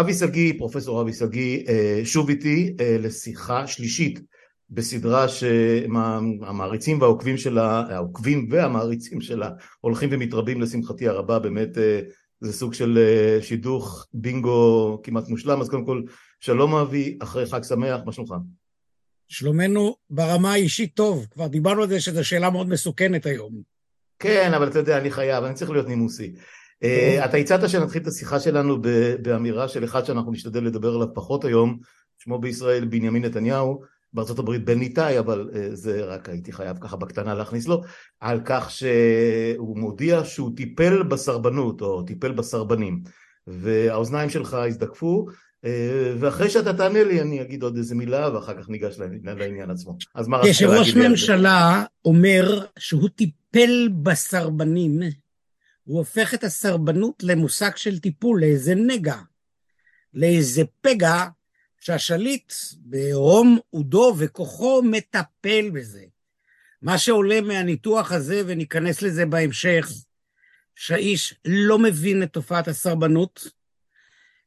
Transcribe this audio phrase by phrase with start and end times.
[0.00, 4.20] אבי שגיא, פרופסור אבי שגיא, אה, שוב איתי אה, לשיחה שלישית
[4.70, 9.50] בסדרה שהמעריצים והעוקבים שלה, העוקבים והמעריצים שלה
[9.80, 12.00] הולכים ומתרבים לשמחתי הרבה, באמת אה,
[12.40, 12.98] זה סוג של
[13.40, 16.02] שידוך בינגו כמעט מושלם, אז קודם כל
[16.40, 18.34] שלום אבי, אחרי חג שמח, מה שלומך?
[19.28, 23.52] שלומנו ברמה האישית טוב, כבר דיברנו על זה שזו שאלה מאוד מסוכנת היום.
[24.18, 26.32] כן, אבל אתה יודע, אני חייב, אני צריך להיות נימוסי.
[26.82, 28.78] אה, אתה הצעת שנתחיל את השיחה שלנו
[29.22, 31.78] באמירה של אחד שאנחנו נשתדל לדבר עליו פחות היום,
[32.18, 33.82] שמו בישראל בנימין נתניהו,
[34.12, 37.82] בארצות הברית בן ניתאי, אבל אה, זה רק הייתי חייב ככה בקטנה להכניס לו,
[38.20, 43.02] על כך שהוא מודיע שהוא טיפל בסרבנות, או טיפל בסרבנים,
[43.46, 45.26] והאוזניים שלך הזדקפו,
[45.64, 49.96] אה, ואחרי שאתה תענה לי אני אגיד עוד איזה מילה ואחר כך ניגש לעניין עצמו.
[50.14, 50.90] אז מה רצית להגיד לי על זה?
[50.90, 55.00] כשראש ממשלה אומר שהוא טיפל בסרבנים,
[55.90, 59.16] הוא הופך את הסרבנות למושג של טיפול, לאיזה נגע,
[60.14, 61.24] לאיזה פגע
[61.80, 66.04] שהשליט ברום עודו וכוחו מטפל בזה.
[66.82, 69.90] מה שעולה מהניתוח הזה, וניכנס לזה בהמשך,
[70.74, 73.46] שהאיש לא מבין את תופעת הסרבנות,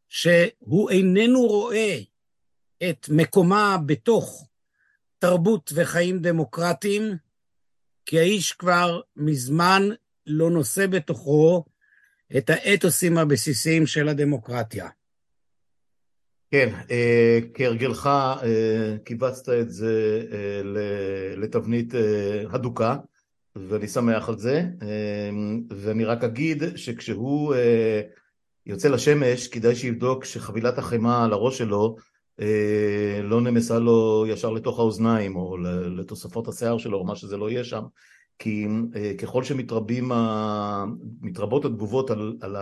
[0.08, 2.00] שהוא איננו רואה
[2.90, 4.48] את מקומה בתוך
[5.20, 7.18] תרבות וחיים דמוקרטיים,
[8.06, 9.90] כי האיש כבר מזמן
[10.28, 11.64] לא נושא בתוכו
[12.38, 14.90] את האתוסים הבסיסיים של הדמוקרטיה.
[16.54, 20.62] כן, אה, כהרגלך אה, קיבצת את זה אה,
[21.38, 21.94] לתבנית
[22.50, 22.98] הדוקה,
[23.56, 24.64] ואני שמח על זה,
[25.70, 27.56] ואני רק אגיד שכשהוא
[28.66, 31.96] יוצא לשמש, כדאי שיבדוק שחבילת החמאה על הראש שלו
[33.24, 35.58] לא נמסה לו ישר לתוך האוזניים, או
[35.98, 37.84] לתוספות השיער שלו, או מה שזה לא יהיה שם,
[38.40, 40.86] כי אה, ככל שמתרבות
[41.66, 42.56] התגובות על, על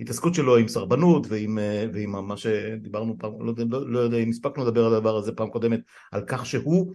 [0.00, 4.28] ההתעסקות שלו עם סרבנות ועם, אה, ועם מה שדיברנו פעם, לא, לא, לא יודע אם
[4.28, 5.80] הספקנו לדבר על הדבר הזה פעם קודמת,
[6.12, 6.92] על כך שהוא,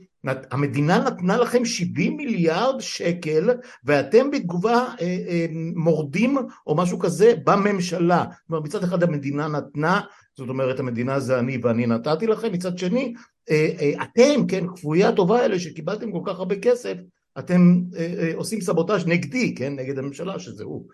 [0.52, 3.50] המדינה נתנה לכם 70 מיליארד שקל
[3.84, 5.46] ואתם בתגובה אה, אה,
[5.76, 8.26] מורדים או משהו כזה בממשלה.
[8.30, 10.02] זאת אומרת מצד אחד המדינה נתנה,
[10.38, 13.14] זאת אומרת המדינה זה אני ואני נתתי לכם, מצד שני
[13.50, 16.96] אה, אה, אתם, כן, כפויי הטובה האלה שקיבלתם כל כך הרבה כסף
[17.40, 20.88] אתם אה, אה, עושים סבוטאז' נגדי, כן, נגד הממשלה שזה הוא,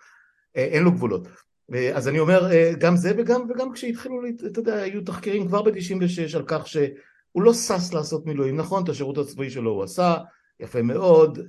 [0.57, 1.27] אה, אין לו גבולות.
[1.94, 6.44] אז אני אומר גם זה וגם, וגם כשהתחילו, אתה יודע, היו תחקירים כבר ב-96 על
[6.47, 10.17] כך שהוא לא שש לעשות מילואים, נכון, את השירות הצבאי שלו הוא עשה,
[10.59, 11.39] יפה מאוד,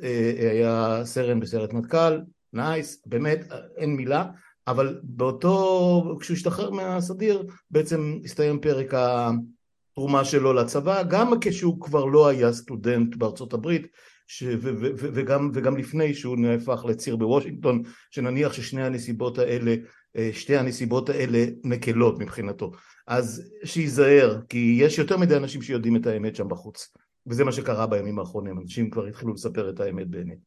[0.51, 2.21] היה סרן בסיירת מטכ"ל,
[2.53, 4.25] nice, באמת, אין מילה,
[4.67, 12.29] אבל באותו, כשהוא השתחרר מהסדיר, בעצם הסתיים פרק התרומה שלו לצבא, גם כשהוא כבר לא
[12.29, 13.87] היה סטודנט בארצות הברית,
[14.31, 14.43] ש...
[14.43, 14.59] ו...
[14.63, 14.87] ו...
[14.97, 15.09] ו...
[15.15, 19.75] וגם, וגם לפני שהוא נהפך לציר בוושינגטון, שנניח ששני הנסיבות האלה,
[20.17, 22.73] אה, שתי הנסיבות האלה מקלות מבחינתו.
[23.07, 26.93] אז שייזהר, כי יש יותר מדי אנשים שיודעים את האמת שם בחוץ.
[27.27, 30.39] וזה מה שקרה בימים האחרונים, אנשים כבר התחילו לספר את האמת באמת.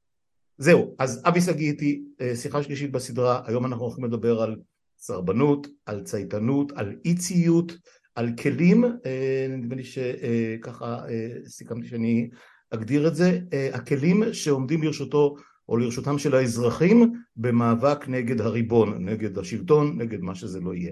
[0.58, 4.56] זהו, אז אבי שגיא איתי, אה, שיחה שלישית בסדרה, היום אנחנו הולכים לדבר על
[4.98, 7.72] סרבנות, על צייתנות, על אי ציות,
[8.16, 11.00] על כלים, אה, נדמה לי שככה
[11.48, 12.30] סיכמתי שאני
[12.74, 15.36] אגדיר את זה, אה, הכלים שעומדים לרשותו
[15.70, 20.92] או לרשותם של האזרחים במאבק נגד הריבון, נגד השלטון, נגד מה שזה לא יהיה.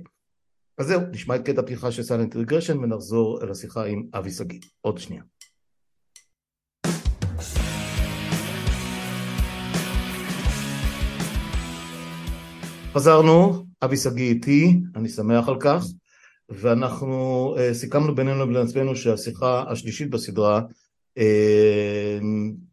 [0.77, 4.59] אז זהו, נשמע את קטע פתיחה של סיילנט רגרשן ונחזור אל השיחה עם אבי שגיא.
[4.81, 5.23] עוד שנייה.
[12.93, 15.85] חזרנו, אבי שגיא איתי, אני שמח על כך,
[16.49, 20.61] ואנחנו uh, סיכמנו בינינו לבין עצמנו שהשיחה השלישית בסדרה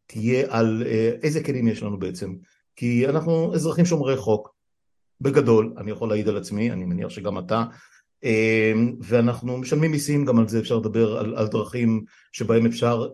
[0.09, 2.35] תהיה על אה, איזה כלים יש לנו בעצם,
[2.77, 4.55] כי אנחנו אזרחים שומרי חוק,
[5.21, 7.65] בגדול, אני יכול להעיד על עצמי, אני מניח שגם אתה,
[8.25, 13.07] אמ, ואנחנו משלמים מיסים, גם על זה אפשר לדבר, על, על דרכים שבהם אפשר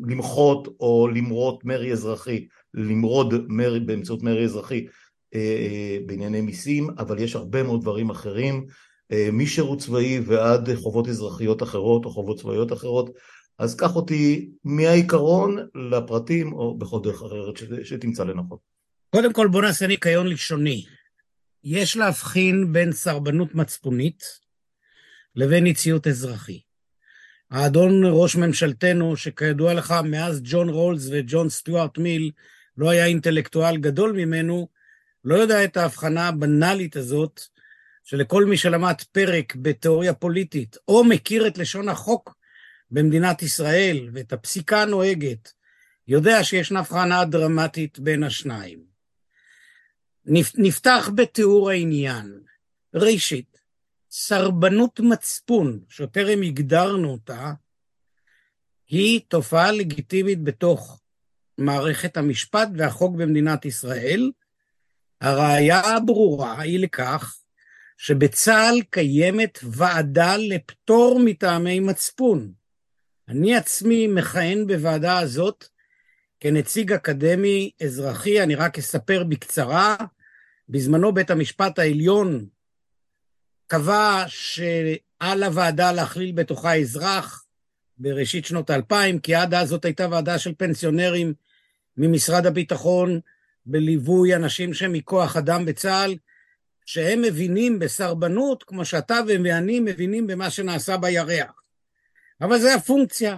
[0.00, 4.86] למחות או למרות מרי אזרחי, למרוד מרי באמצעות מרי אזרחי
[5.34, 8.66] אה, אה, בענייני מיסים, אבל יש הרבה מאוד דברים אחרים,
[9.32, 13.10] משירות צבאי ועד חובות אזרחיות אחרות או חובות צבאיות אחרות,
[13.58, 15.56] אז קח אותי מהעיקרון
[15.90, 18.58] לפרטים, או בכל דרך אחרת שתמצא לנכון.
[19.10, 20.84] קודם כל בוא נעשה ניקיון לשוני.
[21.64, 24.24] יש להבחין בין סרבנות מצפונית
[25.36, 26.60] לבין אי-ציות אזרחי.
[27.50, 32.30] האדון ראש ממשלתנו, שכידוע לך, מאז ג'ון רולס וג'ון סטיוארט מיל
[32.76, 34.68] לא היה אינטלקטואל גדול ממנו,
[35.24, 37.40] לא יודע את ההבחנה הבנאלית הזאת,
[38.04, 42.37] שלכל מי שלמד פרק בתיאוריה פוליטית, או מכיר את לשון החוק
[42.90, 45.52] במדינת ישראל ואת הפסיקה הנוהגת,
[46.08, 48.84] יודע שישנה הבחנה דרמטית בין השניים.
[50.56, 52.40] נפתח בתיאור העניין.
[52.94, 53.60] ראשית,
[54.10, 57.52] סרבנות מצפון, שטרם הגדרנו אותה,
[58.88, 61.00] היא תופעה לגיטימית בתוך
[61.58, 64.32] מערכת המשפט והחוק במדינת ישראל.
[65.20, 67.38] הראיה הברורה היא לכך
[67.96, 72.52] שבצה"ל קיימת ועדה לפטור מטעמי מצפון.
[73.28, 75.64] אני עצמי מכהן בוועדה הזאת
[76.40, 79.96] כנציג אקדמי אזרחי, אני רק אספר בקצרה,
[80.68, 82.46] בזמנו בית המשפט העליון
[83.66, 87.44] קבע שעל הוועדה להכליל בתוכה אזרח
[87.98, 91.34] בראשית שנות האלפיים, כי עד אז זאת הייתה ועדה של פנסיונרים
[91.96, 93.20] ממשרד הביטחון,
[93.66, 96.16] בליווי אנשים שהם מכוח אדם בצה"ל,
[96.86, 101.67] שהם מבינים בסרבנות כמו שאתה ואני מבינים במה שנעשה בירח.
[102.40, 103.36] אבל זה הפונקציה.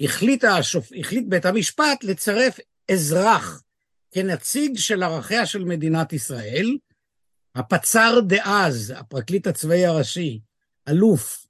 [0.00, 0.90] החליט, השופ...
[1.00, 2.58] החליט בית המשפט לצרף
[2.90, 3.62] אזרח
[4.10, 6.76] כנציג של ערכיה של מדינת ישראל,
[7.54, 10.40] הפצ"ר דאז, הפרקליט הצבאי הראשי,
[10.88, 11.46] אלוף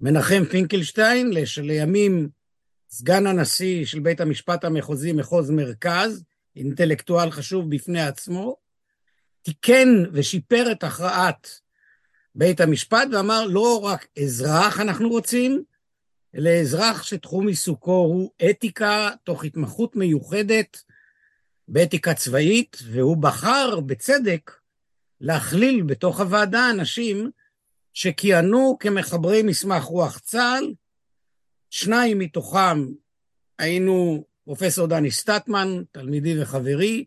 [0.00, 2.28] מנחם פינקלשטיין, שלימים
[2.90, 6.24] סגן הנשיא של בית המשפט המחוזי מחוז מרכז,
[6.56, 8.56] אינטלקטואל חשוב בפני עצמו,
[9.42, 11.60] תיקן ושיפר את הכרעת
[12.34, 15.62] בית המשפט ואמר לא רק אזרח אנחנו רוצים,
[16.34, 20.82] אלא אזרח שתחום עיסוקו הוא אתיקה תוך התמחות מיוחדת
[21.68, 24.50] באתיקה צבאית, והוא בחר בצדק
[25.20, 27.30] להכליל בתוך הוועדה אנשים
[27.92, 30.74] שכיהנו כמחברי מסמך רוח צה"ל,
[31.70, 32.86] שניים מתוכם
[33.58, 37.04] היינו פרופסור דני סטטמן, תלמידי וחברי,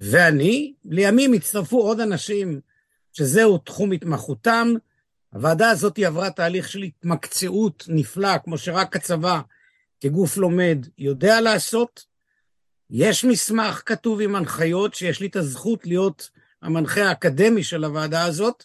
[0.00, 0.74] ואני.
[0.84, 2.60] לימים הצטרפו עוד אנשים
[3.12, 4.68] שזהו תחום התמחותם.
[5.32, 9.40] הוועדה הזאת עברה תהליך של התמקצעות נפלא, כמו שרק הצבא
[10.00, 12.04] כגוף לומד יודע לעשות.
[12.90, 16.30] יש מסמך כתוב עם הנחיות שיש לי את הזכות להיות
[16.62, 18.64] המנחה האקדמי של הוועדה הזאת.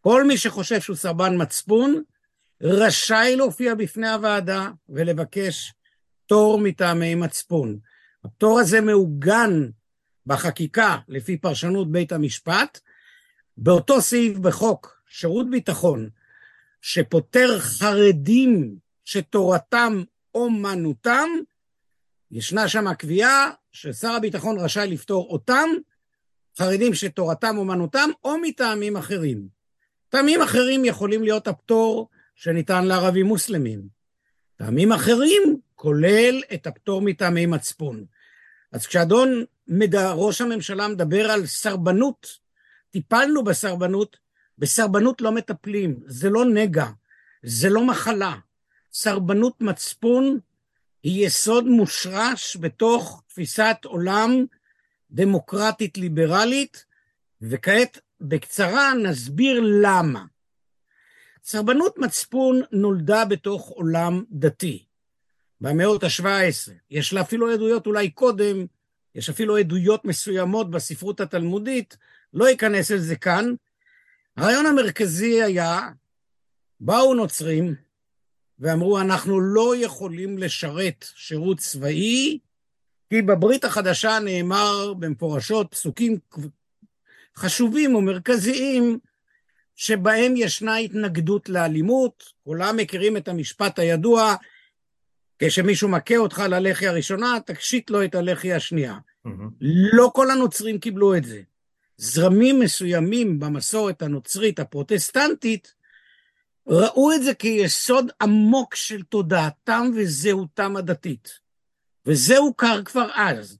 [0.00, 2.02] כל מי שחושב שהוא סרבן מצפון,
[2.62, 5.74] רשאי להופיע בפני הוועדה ולבקש
[6.26, 7.78] פטור מטעמי מצפון.
[8.24, 9.68] הפטור הזה מעוגן
[10.26, 12.80] בחקיקה לפי פרשנות בית המשפט,
[13.56, 16.08] באותו סעיף בחוק שירות ביטחון,
[16.80, 20.02] שפוטר חרדים שתורתם
[20.34, 21.28] אומנותם,
[22.30, 25.68] ישנה שם קביעה ששר הביטחון רשאי לפטור אותם,
[26.58, 29.48] חרדים שתורתם אומנותם, או מטעמים אחרים.
[30.08, 33.88] טעמים אחרים יכולים להיות הפטור שניתן לערבים מוסלמים.
[34.56, 38.04] טעמים אחרים כולל את הפטור מטעמי מצפון.
[38.72, 42.38] אז כשאדון מדע, ראש הממשלה מדבר על סרבנות,
[42.90, 44.25] טיפלנו בסרבנות,
[44.58, 46.86] בסרבנות לא מטפלים, זה לא נגע,
[47.42, 48.34] זה לא מחלה.
[48.92, 50.38] סרבנות מצפון
[51.02, 54.44] היא יסוד מושרש בתוך תפיסת עולם
[55.10, 56.84] דמוקרטית ליברלית,
[57.42, 60.24] וכעת בקצרה נסביר למה.
[61.44, 64.84] סרבנות מצפון נולדה בתוך עולם דתי.
[65.60, 66.72] במאות ה-17.
[66.90, 68.66] יש לה אפילו עדויות אולי קודם,
[69.14, 71.96] יש אפילו עדויות מסוימות בספרות התלמודית,
[72.34, 73.54] לא אכנס אל זה כאן.
[74.36, 75.80] הרעיון המרכזי היה,
[76.80, 77.74] באו נוצרים
[78.58, 82.38] ואמרו, אנחנו לא יכולים לשרת שירות צבאי,
[83.10, 86.18] כי בברית החדשה נאמר במפורשות פסוקים
[87.36, 88.98] חשובים ומרכזיים,
[89.76, 92.32] שבהם ישנה התנגדות לאלימות.
[92.44, 94.34] כולם מכירים את המשפט הידוע,
[95.38, 98.98] כשמישהו מכה אותך ללחי הראשונה, תקשיט לו את הלחי השנייה.
[99.26, 99.30] Mm-hmm.
[99.60, 101.42] לא כל הנוצרים קיבלו את זה.
[101.96, 105.74] זרמים מסוימים במסורת הנוצרית הפרוטסטנטית
[106.66, 111.38] ראו את זה כיסוד עמוק של תודעתם וזהותם הדתית.
[112.06, 113.58] וזה הוכר כבר אז.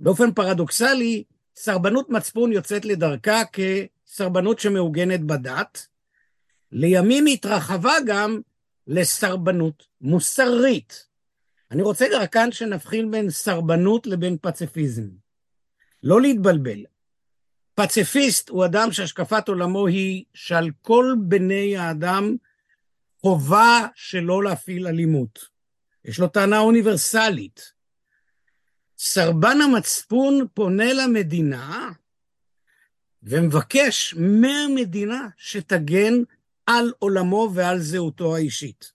[0.00, 1.24] באופן פרדוקסלי,
[1.56, 5.86] סרבנות מצפון יוצאת לדרכה כסרבנות שמעוגנת בדת.
[6.72, 8.40] לימים התרחבה גם
[8.86, 11.06] לסרבנות מוסרית.
[11.70, 15.08] אני רוצה רק כאן שנבחין בין סרבנות לבין פציפיזם.
[16.02, 16.84] לא להתבלבל.
[17.78, 22.36] פציפיסט הוא אדם שהשקפת עולמו היא שעל כל בני האדם
[23.20, 25.38] חובה שלא להפעיל אלימות.
[26.04, 27.72] יש לו טענה אוניברסלית.
[28.98, 31.90] סרבן המצפון פונה למדינה
[33.22, 36.14] ומבקש מהמדינה שתגן
[36.66, 38.92] על עולמו ועל זהותו האישית.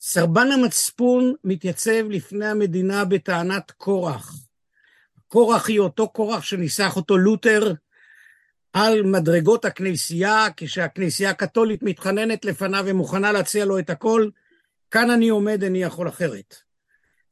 [0.00, 4.43] סרבן המצפון מתייצב לפני המדינה בטענת קורח.
[5.34, 7.72] קורח היא אותו קורח שניסח אותו לותר
[8.72, 14.28] על מדרגות הכנסייה, כשהכנסייה הקתולית מתחננת לפניו ומוכנה להציע לו את הכל,
[14.90, 16.56] כאן אני עומד, איני יכול אחרת.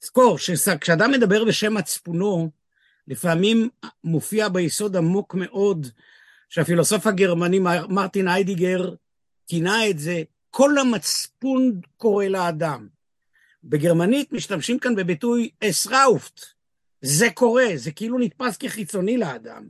[0.04, 0.38] זכור,
[0.80, 2.50] כשאדם מדבר בשם מצפונו,
[3.08, 3.68] לפעמים
[4.04, 5.86] מופיע ביסוד עמוק מאוד
[6.48, 8.94] שהפילוסוף הגרמני מרטין היידיגר
[9.46, 12.88] כינה את זה, כל המצפון קורא לאדם.
[13.64, 16.51] בגרמנית משתמשים כאן בביטוי אסראופט,
[17.02, 19.68] זה קורה, זה כאילו נתפס כחיצוני לאדם.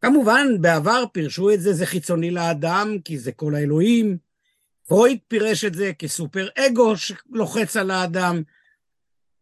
[0.00, 4.18] כמובן, בעבר פירשו את זה, זה חיצוני לאדם, כי זה כל האלוהים.
[4.88, 8.42] פרויד פירש את זה כסופר אגו שלוחץ על האדם.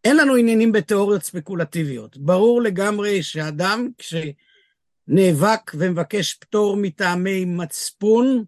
[0.04, 2.16] אין לנו עניינים בתיאוריות ספקולטיביות.
[2.16, 8.44] ברור לגמרי שאדם, כשנאבק ומבקש פטור מטעמי מצפון,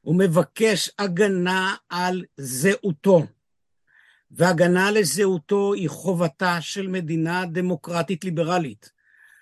[0.00, 3.26] הוא מבקש הגנה על זהותו.
[4.30, 8.92] והגנה לזהותו היא חובתה של מדינה דמוקרטית ליברלית,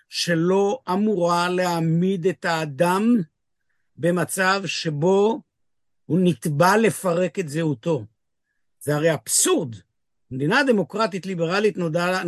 [0.09, 3.17] שלא אמורה להעמיד את האדם
[3.97, 5.41] במצב שבו
[6.07, 8.05] הוא נתבע לפרק את זהותו.
[8.81, 9.75] זה הרי אבסורד.
[10.31, 12.23] מדינה דמוקרטית ליברלית נודע,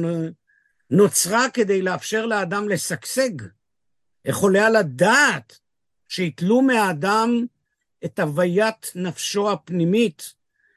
[0.90, 3.30] נוצרה כדי לאפשר לאדם לשגשג.
[4.24, 5.58] איך עולה על הדעת
[6.08, 7.46] שיתלו מהאדם
[8.04, 10.34] את הוויית נפשו הפנימית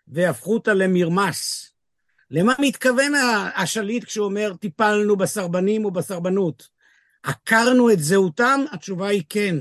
[0.08, 1.73] ויהפכו אותה למרמס?
[2.32, 3.14] למה מתכוון
[3.56, 6.68] השליט כשהוא אומר טיפלנו בסרבנים ובסרבנות?
[7.24, 8.62] עקרנו את זהותם?
[8.72, 9.58] התשובה היא כן.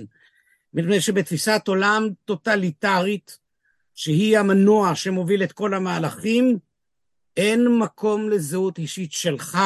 [0.74, 3.38] מפני שבתפיסת עולם טוטליטרית,
[3.94, 6.58] שהיא המנוע שמוביל את כל המהלכים,
[7.36, 9.58] אין מקום לזהות אישית שלך,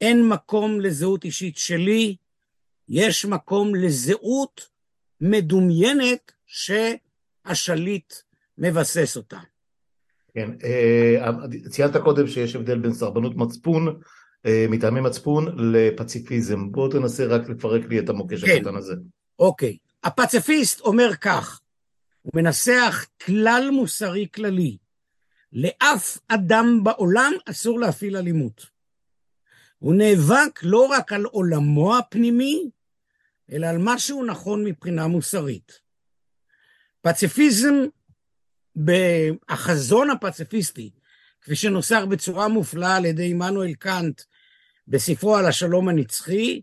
[0.00, 2.16] אין מקום לזהות אישית שלי,
[2.88, 4.68] יש מקום לזהות
[5.20, 8.14] מדומיינת שהשליט
[8.58, 9.38] מבסס אותה.
[10.34, 11.26] כן, אה,
[11.68, 14.00] ציינת קודם שיש הבדל בין סרבנות מצפון,
[14.46, 16.72] אה, מטעמי מצפון, לפציפיזם.
[16.72, 18.56] בוא תנסה רק לפרק לי את המוקש כן.
[18.56, 18.94] הקטן הזה.
[19.38, 19.76] אוקיי.
[20.04, 21.60] הפציפיסט אומר כך,
[22.22, 24.76] הוא מנסח כלל מוסרי כללי.
[25.52, 28.66] לאף אדם בעולם אסור להפעיל אלימות.
[29.78, 32.70] הוא נאבק לא רק על עולמו הפנימי,
[33.52, 35.80] אלא על מה שהוא נכון מבחינה מוסרית.
[37.02, 37.74] פציפיזם
[39.48, 40.90] החזון הפציפיסטי,
[41.42, 44.22] כפי שנוסח בצורה מופלאה על ידי עמנואל קאנט
[44.88, 46.60] בספרו על השלום הנצחי,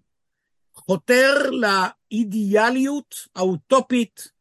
[0.73, 4.31] חותר לאידיאליות האוטופית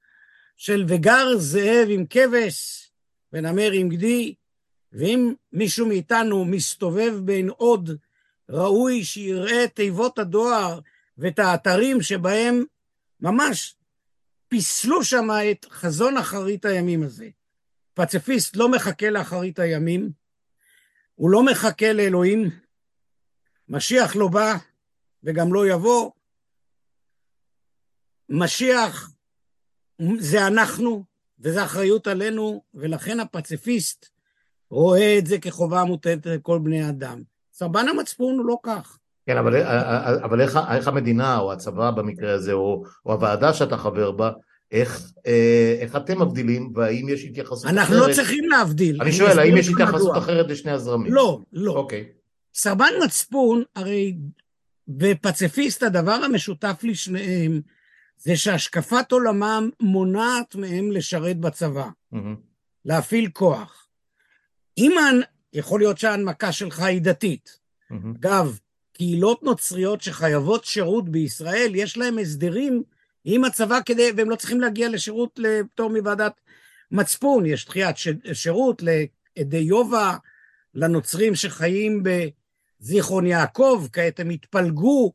[0.56, 2.90] של וגר זאב עם כבש
[3.32, 4.34] ונמר עם גדי,
[4.92, 7.90] ואם מישהו מאיתנו מסתובב בין עוד,
[8.48, 10.80] ראוי שיראה תיבות הדואר
[11.18, 12.64] ואת האתרים שבהם
[13.20, 13.74] ממש
[14.48, 17.28] פיסלו שם את חזון אחרית הימים הזה.
[17.96, 20.10] פציפיסט לא מחכה לאחרית הימים,
[21.14, 22.50] הוא לא מחכה לאלוהים,
[23.68, 24.54] משיח לא בא
[25.24, 26.10] וגם לא יבוא.
[28.28, 29.10] משיח
[30.18, 31.04] זה אנחנו,
[31.38, 34.08] וזו אחריות עלינו, ולכן הפציפיסט
[34.70, 37.22] רואה את זה כחובה מוטלת לכל בני האדם.
[37.52, 38.98] סרבן המצפון הוא לא כך.
[39.26, 39.62] כן, אבל,
[40.24, 44.30] אבל איך, איך המדינה, או הצבא במקרה הזה, או, או הוועדה שאתה חבר בה,
[44.72, 47.96] איך, אה, איך אתם מבדילים, והאם יש התייחסות אנחנו אחרת?
[47.96, 49.02] אנחנו לא צריכים להבדיל.
[49.02, 50.18] אני שואל, האם יש התייחסות מדוע.
[50.18, 51.12] אחרת לשני הזרמים?
[51.12, 51.72] לא, לא.
[51.72, 52.04] אוקיי.
[52.54, 54.16] סרבן מצפון, הרי
[54.88, 57.60] בפציפיסט הדבר המשותף לשניהם
[58.18, 62.16] זה שהשקפת עולמם מונעת מהם לשרת בצבא, mm-hmm.
[62.84, 63.88] להפעיל כוח.
[64.78, 64.92] אם
[65.52, 67.58] יכול להיות שההנמקה שלך היא דתית.
[67.92, 67.94] Mm-hmm.
[68.20, 68.58] אגב,
[68.92, 72.82] קהילות נוצריות שחייבות שירות בישראל, יש להם הסדרים
[73.28, 76.40] עם הצבא כדי, והם לא צריכים להגיע לשירות לפטור מוועדת
[76.90, 77.96] מצפון, יש דחיית
[78.32, 80.16] שירות לעדי יובה,
[80.74, 85.12] לנוצרים שחיים בזיכרון יעקב, כעת הם התפלגו,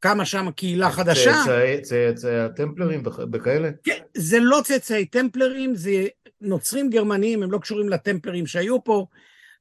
[0.00, 1.42] קמה שם קהילה חדשה.
[1.82, 3.70] צאצאי הטמפלרים וכאלה?
[3.84, 6.06] כן, זה לא צאצאי טמפלרים, זה
[6.40, 9.06] נוצרים גרמניים, הם לא קשורים לטמפלרים שהיו פה,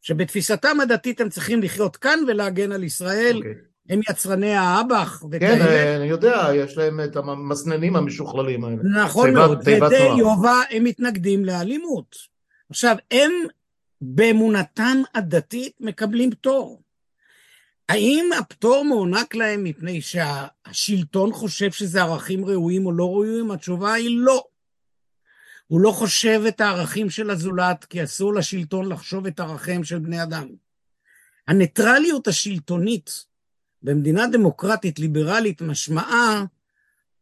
[0.02, 3.42] שבתפיסתם הדתית הם צריכים לחיות כאן ולהגן על ישראל.
[3.44, 3.75] Okay.
[3.89, 5.20] הם יצרני האב"ח.
[5.20, 5.96] כן, וכאלה.
[5.98, 8.84] אני יודע, יש להם את המסננים המשוכללים האלה.
[9.04, 12.15] נכון מאוד, ודי יובה הם מתנגדים לאלימות.
[12.70, 13.32] עכשיו, הם
[14.01, 16.82] באמונתם הדתית מקבלים פטור.
[17.89, 23.51] האם הפטור מוענק להם מפני שהשלטון חושב שזה ערכים ראויים או לא ראויים?
[23.51, 24.44] התשובה היא לא.
[25.68, 30.24] הוא לא חושב את הערכים של הזולת, כי אסור לשלטון לחשוב את ערכיהם של בני
[30.24, 30.48] אדם.
[31.48, 33.25] הניטרליות השלטונית
[33.86, 36.46] במדינה דמוקרטית ליברלית משמעה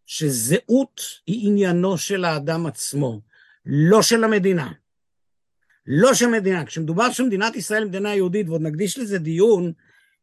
[0.06, 3.22] שזהות היא עניינו של האדם עצמו,
[3.66, 4.72] לא של המדינה.
[5.88, 6.66] לא של המדינה.
[6.66, 9.74] כשמדובר שמדינת ישראל מדינה יהודית, ועוד נקדיש לזה דיון,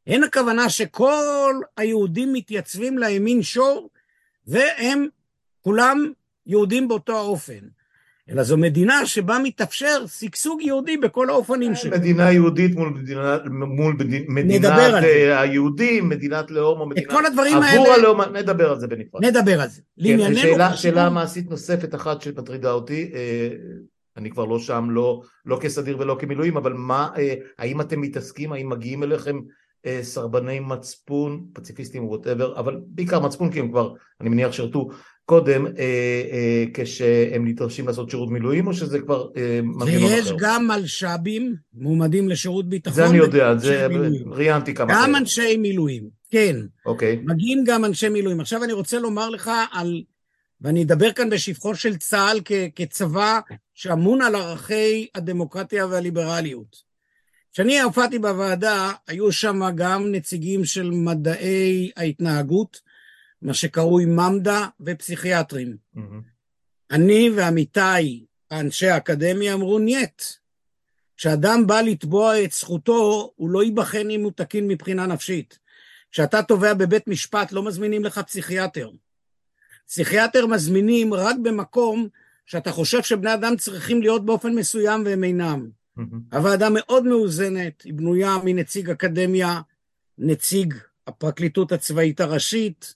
[0.06, 3.90] אין הכוונה שכל היהודים מתייצבים לימין שור,
[4.46, 5.06] והם
[5.60, 6.12] כולם
[6.46, 7.68] יהודים באותו האופן.
[8.30, 11.90] אלא זו מדינה שבה מתאפשר שגשוג יהודי בכל האופנים שלו.
[11.90, 13.96] מדינה יהודית מול, מדינה, מול
[14.28, 17.06] מדינת אה, היהודים, מדינת לאום או מדינת...
[17.06, 17.94] את כל הדברים עבור האלה...
[17.94, 19.24] הלאום, נדבר על זה בנפרד.
[19.24, 19.80] נדבר על זה.
[20.04, 23.48] כן, שאלה, שאלה מעשית נוספת אחת שמטרידה אותי, אה,
[24.16, 28.52] אני כבר לא שם, לא, לא כסדיר ולא כמילואים, אבל מה, אה, האם אתם מתעסקים,
[28.52, 29.40] האם מגיעים אליכם
[30.02, 34.88] סרבני מצפון, פציפיסטים ו whatever, אבל בעיקר מצפון כי הם כבר, אני מניח, שירתו
[35.30, 35.72] קודם אה,
[36.32, 40.14] אה, כשהם נדרשים לעשות שירות מילואים, או שזה כבר אה, מנגנון אחר?
[40.14, 42.94] ויש גם מלש"בים, מועמדים לשירות ביטחון.
[42.94, 43.86] זה אני יודע, זה
[44.26, 46.56] ראיינתי כמה גם אנשי מילואים, כן.
[46.86, 47.20] אוקיי.
[47.24, 48.40] מגיעים גם אנשי מילואים.
[48.40, 50.02] עכשיו אני רוצה לומר לך על,
[50.60, 53.40] ואני אדבר כאן בשבחו של צה"ל כ, כצבא
[53.74, 56.76] שאמון על ערכי הדמוקרטיה והליברליות.
[57.52, 62.80] כשאני הופעתי בוועדה, היו שם גם נציגים של מדעי ההתנהגות,
[63.42, 65.76] מה שקרוי ממד"א ופסיכיאטרים.
[65.96, 66.00] Mm-hmm.
[66.90, 70.22] אני ועמיתיי, אנשי האקדמיה, אמרו נייט.
[71.16, 75.58] כשאדם בא לתבוע את זכותו, הוא לא ייבחן אם הוא תקין מבחינה נפשית.
[76.10, 78.90] כשאתה תובע בבית משפט, לא מזמינים לך פסיכיאטר.
[79.86, 82.08] פסיכיאטר מזמינים רק במקום
[82.46, 85.68] שאתה חושב שבני אדם צריכים להיות באופן מסוים והם אינם.
[85.98, 86.36] Mm-hmm.
[86.36, 89.60] הוועדה מאוד מאוזנת, היא בנויה מנציג אקדמיה,
[90.18, 90.74] נציג
[91.06, 92.94] הפרקליטות הצבאית הראשית,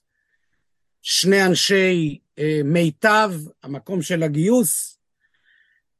[1.07, 3.31] שני אנשי אה, מיטב,
[3.63, 4.99] המקום של הגיוס,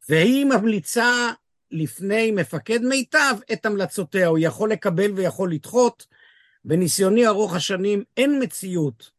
[0.09, 1.31] והיא ממליצה
[1.71, 6.07] לפני מפקד מיטב את המלצותיה, הוא יכול לקבל ויכול לדחות.
[6.65, 9.11] בניסיוני ארוך השנים אין מציאות,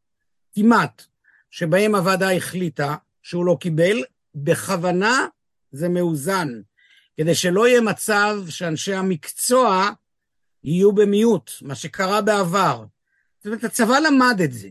[0.55, 1.03] כמעט,
[1.51, 5.27] שבהם הוועדה החליטה שהוא לא קיבל, בכוונה
[5.73, 6.49] זה מאוזן,
[7.17, 9.91] כדי שלא יהיה מצב שאנשי המקצוע
[10.65, 12.85] יהיו במיעוט, מה שקרה בעבר.
[13.39, 14.69] זאת אומרת, הצבא למד את זה.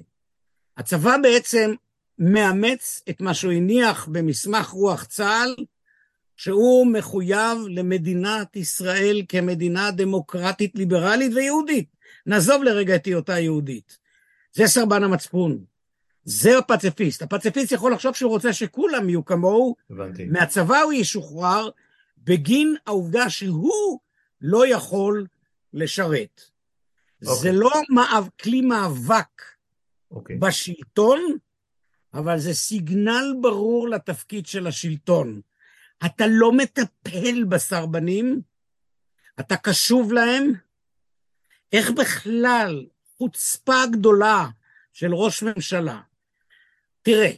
[0.77, 1.73] הצבא בעצם
[2.19, 5.55] מאמץ את מה שהוא הניח במסמך רוח צה"ל,
[6.35, 11.95] שהוא מחויב למדינת ישראל כמדינה דמוקרטית, ליברלית ויהודית.
[12.25, 13.97] נעזוב לרגע את היותה יהודית.
[14.53, 15.63] זה סרבן המצפון.
[16.23, 17.21] זה הפציפיסט.
[17.21, 19.75] הפציפיסט יכול לחשוב שהוא רוצה שכולם יהיו כמוהו.
[19.89, 20.25] הבנתי.
[20.25, 21.69] מהצבא הוא ישוחרר
[22.17, 23.99] בגין העובדה שהוא
[24.41, 25.25] לא יכול
[25.73, 26.41] לשרת.
[27.21, 27.41] אוקיי.
[27.41, 29.41] זה לא מאב, כלי מאבק
[30.15, 30.19] okay.
[30.19, 30.35] אוקיי.
[30.35, 31.37] בשלטון,
[32.13, 35.41] אבל זה סיגנל ברור לתפקיד של השלטון.
[36.05, 38.41] אתה לא מטפל בסרבנים,
[39.39, 40.53] אתה קשוב להם.
[41.73, 42.85] איך בכלל
[43.17, 44.47] חוצפה גדולה
[44.93, 46.01] של ראש ממשלה.
[47.01, 47.31] תראה,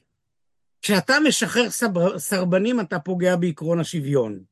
[0.81, 4.43] כשאתה משחרר סבר, סרבנים אתה פוגע בעקרון השוויון.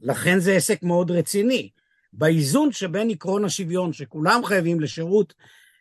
[0.00, 1.70] לכן זה עסק מאוד רציני.
[2.12, 5.34] באיזון שבין עקרון השוויון, שכולם חייבים לשירות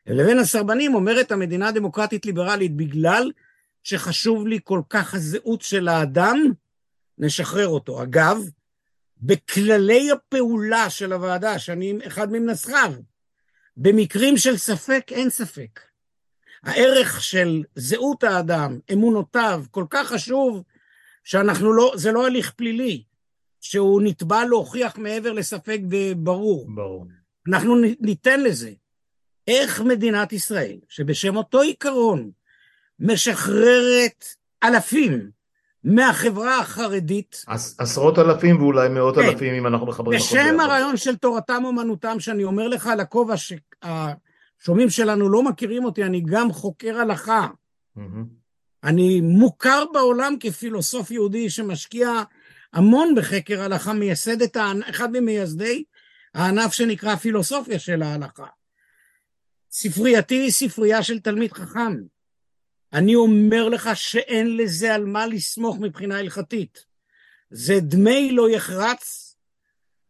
[0.07, 3.31] לבין הסרבנים אומרת המדינה הדמוקרטית ליברלית, בגלל
[3.83, 6.37] שחשוב לי כל כך הזהות של האדם,
[7.17, 8.03] נשחרר אותו.
[8.03, 8.37] אגב,
[9.21, 12.93] בכללי הפעולה של הוועדה, שאני אחד ממנסחיו,
[13.77, 15.79] במקרים של ספק, אין ספק.
[16.63, 20.63] הערך של זהות האדם, אמונותיו, כל כך חשוב,
[21.23, 23.03] שאנחנו לא, זה לא הליך פלילי,
[23.61, 26.67] שהוא נתבע להוכיח מעבר לספק וברור.
[26.75, 27.05] ברור.
[27.47, 28.71] אנחנו ניתן לזה.
[29.47, 32.31] איך מדינת ישראל, שבשם אותו עיקרון
[32.99, 34.25] משחררת
[34.63, 35.29] אלפים
[35.83, 37.45] מהחברה החרדית.
[37.77, 39.21] עשרות אלפים ואולי מאות כן.
[39.21, 40.19] אלפים אם אנחנו מחברים.
[40.19, 46.03] בשם הרעיון של תורתם אומנותם, שאני אומר לך על הכובע שהשומעים שלנו לא מכירים אותי,
[46.03, 47.47] אני גם חוקר הלכה.
[47.97, 48.01] Mm-hmm.
[48.83, 52.09] אני מוכר בעולם כפילוסוף יהודי שמשקיע
[52.73, 54.57] המון בחקר הלכה, מייסד את,
[54.89, 55.83] אחד ממייסדי
[56.33, 58.45] הענף שנקרא פילוסופיה של ההלכה.
[59.71, 61.97] ספרייתי היא ספרייה של תלמיד חכם.
[62.93, 66.85] אני אומר לך שאין לזה על מה לסמוך מבחינה הלכתית.
[67.49, 69.35] זה דמי לא יחרץ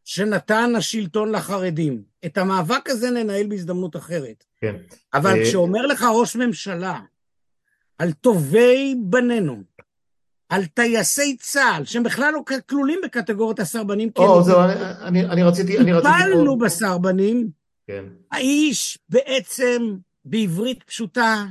[0.06, 2.04] שנתן השלטון לחרדים.
[2.26, 4.44] את המאבק הזה ננהל בהזדמנות אחרת.
[4.62, 4.76] כן.
[5.14, 7.00] אבל אה, כשאומר לך ראש ממשלה
[7.98, 9.64] על טובי בנינו,
[10.50, 15.78] על טייסי צה"ל, שהם בכלל לא כלולים בקטגוריית הסרבנים, או, זהו, אני, אני, אני רציתי...
[15.78, 17.50] טיפלנו בסרבנים,
[17.88, 18.06] כן.
[18.32, 19.96] האיש בעצם,
[20.26, 21.46] בעברית פשוטה,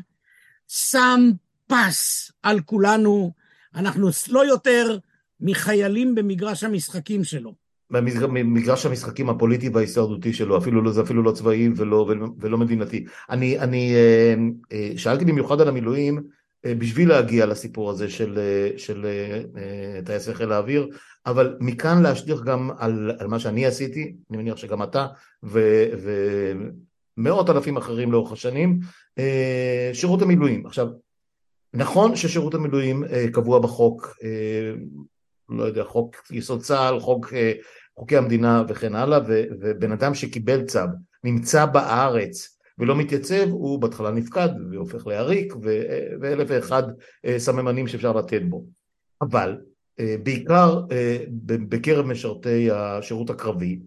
[0.69, 1.31] שם
[1.67, 3.33] פס על כולנו,
[3.75, 4.99] אנחנו לא יותר
[5.41, 7.55] מחיילים במגרש המשחקים שלו.
[7.91, 13.05] במגרש המשחקים הפוליטי וההישרדותי שלו, אפילו לא, זה אפילו לא צבאי ולא, ולא, ולא מדינתי.
[13.31, 14.35] אני, אני אה,
[14.73, 16.23] אה, שאלתי במיוחד על המילואים,
[16.79, 18.39] בשביל להגיע לסיפור הזה של,
[18.77, 19.07] של
[20.05, 20.89] טייסי חיל האוויר,
[21.27, 25.07] אבל מכאן להשליך גם על, על מה שאני עשיתי, אני מניח שגם אתה
[27.17, 28.79] ומאות אלפים אחרים לאורך השנים,
[29.19, 30.67] אה, שירות המילואים.
[30.67, 30.89] עכשיו,
[31.75, 34.73] נכון ששירות המילואים אה, קבוע בחוק, אה,
[35.49, 37.53] לא יודע, חוק יסוד צה"ל, חוק, אה,
[37.99, 40.81] חוקי המדינה וכן הלאה, ו, ובן אדם שקיבל צו
[41.25, 45.55] נמצא בארץ ולא מתייצב, הוא בהתחלה נפקד והופך לעריק
[46.21, 46.83] ואלף ואחד
[47.39, 48.65] סממנים שאפשר לתת בו.
[49.23, 49.57] אבל
[50.23, 50.83] בעיקר
[51.69, 53.79] בקרב משרתי השירות הקרבי,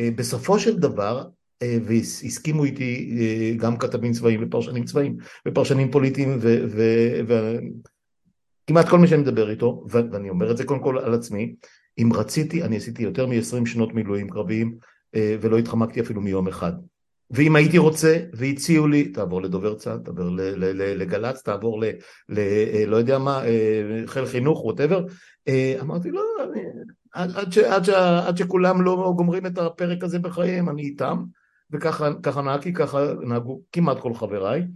[0.00, 1.24] בסופו של דבר
[1.62, 5.16] והסכימו איתי אה, גם כתבים צבאיים ופרשנים צבאיים
[5.48, 6.38] ופרשנים פוליטיים
[8.66, 11.54] וכמעט כל מי שאני מדבר איתו, ואני אומר את זה קודם כל על עצמי,
[11.98, 14.74] אם רציתי, אני עשיתי יותר מ-20 שנות מילואים קרביים
[15.14, 16.72] אה, ולא התחמקתי אפילו מיום אחד.
[17.30, 20.24] ואם הייתי רוצה והציעו לי, תעבור לדובר צה"ל, תעבור
[20.96, 21.84] לגל"צ, תעבור ל...
[22.28, 23.42] ל אה, לא יודע מה,
[24.06, 25.04] חיל חינוך, ווטאבר,
[25.80, 26.60] אמרתי לא, אני,
[27.12, 27.88] עד, עד, ש, עד, ש,
[28.26, 31.24] עד שכולם לא גומרים את הפרק הזה בחייהם, אני איתם.
[31.72, 34.66] וככה נהגתי, ככה נהגו כמעט כל חבריי,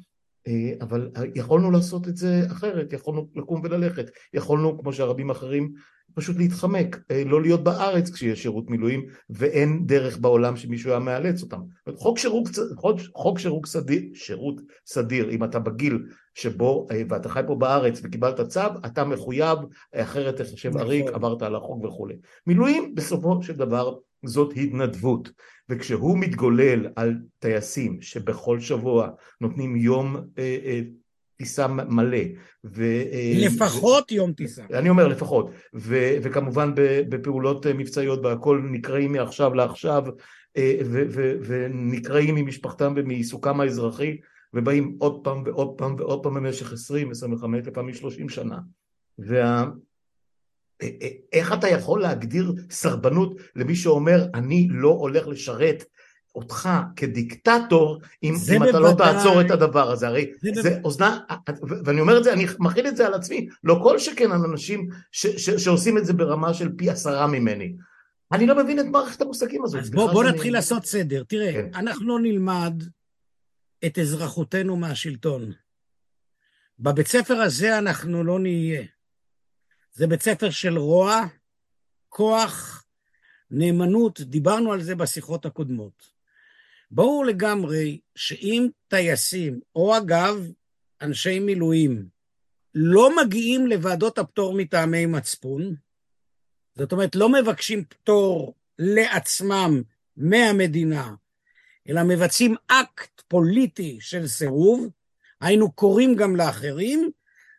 [0.47, 5.73] אה, אבל יכולנו לעשות את זה אחרת, יכולנו לקום וללכת, יכולנו, כמו שהרבים אחרים,
[6.15, 11.43] פשוט להתחמק, אה, לא להיות בארץ כשיש שירות מילואים ואין דרך בעולם שמישהו היה מאלץ
[11.43, 11.61] אותם.
[11.97, 15.99] חוק שירות, חוק, חוק שירות, סדיר, שירות סדיר, אם אתה בגיל
[16.35, 19.59] שבו, אה, ואתה חי פה בארץ וקיבלת צו, אתה מחויב,
[19.95, 21.15] אחרת תחשב עריק, נכון.
[21.15, 22.15] עברת על החוק וכולי.
[22.47, 25.31] מילואים בסופו של דבר זאת התנדבות.
[25.69, 29.09] וכשהוא מתגולל על טייסים שבכל שבוע
[29.41, 30.81] נותנים יום אה, אה,
[31.37, 32.19] טיסה מלא.
[32.65, 34.63] ו, אה, לפחות ו, יום טיסה.
[34.73, 36.73] אני אומר לפחות, ו, וכמובן
[37.09, 40.05] בפעולות אה, מבצעיות והכל נקראים מעכשיו לעכשיו
[40.57, 44.17] אה, ו, ו, ונקראים ממשפחתם ומעיסוקם האזרחי
[44.55, 48.59] ובאים עוד פעם ועוד פעם ועוד פעם במשך עשרים, עשרים וחמש, לפעמים שלושים שנה.
[49.19, 49.65] וה...
[51.33, 55.85] איך אתה יכול להגדיר סרבנות למי שאומר אני לא הולך לשרת
[56.35, 61.21] אותך כדיקטטור אם, אם אתה לא תעצור את הדבר הזה, הרי זה, זה אוזנה,
[61.85, 64.89] ואני אומר את זה, אני מכיל את זה על עצמי, לא כל שכן על אנשים
[65.13, 67.77] ש, ש, שעושים את זה ברמה של פי עשרה ממני.
[68.33, 69.81] אני לא מבין את מערכת המושגים הזאת.
[69.81, 70.37] אז בוא, בוא שאני...
[70.37, 71.25] נתחיל לעשות סדר.
[71.29, 71.71] תראה, כן.
[71.75, 72.83] אנחנו נלמד
[73.87, 75.53] את אזרחותנו מהשלטון.
[76.79, 78.83] בבית ספר הזה אנחנו לא נהיה.
[79.93, 81.21] זה בית ספר של רוע,
[82.09, 82.85] כוח,
[83.51, 86.14] נאמנות, דיברנו על זה בשיחות הקודמות.
[86.91, 90.51] ברור לגמרי שאם טייסים, או אגב,
[91.01, 92.07] אנשי מילואים,
[92.75, 95.75] לא מגיעים לוועדות הפטור מטעמי מצפון,
[96.75, 99.83] זאת אומרת, לא מבקשים פטור לעצמם
[100.17, 101.15] מהמדינה,
[101.89, 104.89] אלא מבצעים אקט פוליטי של סירוב,
[105.41, 107.11] היינו קוראים גם לאחרים,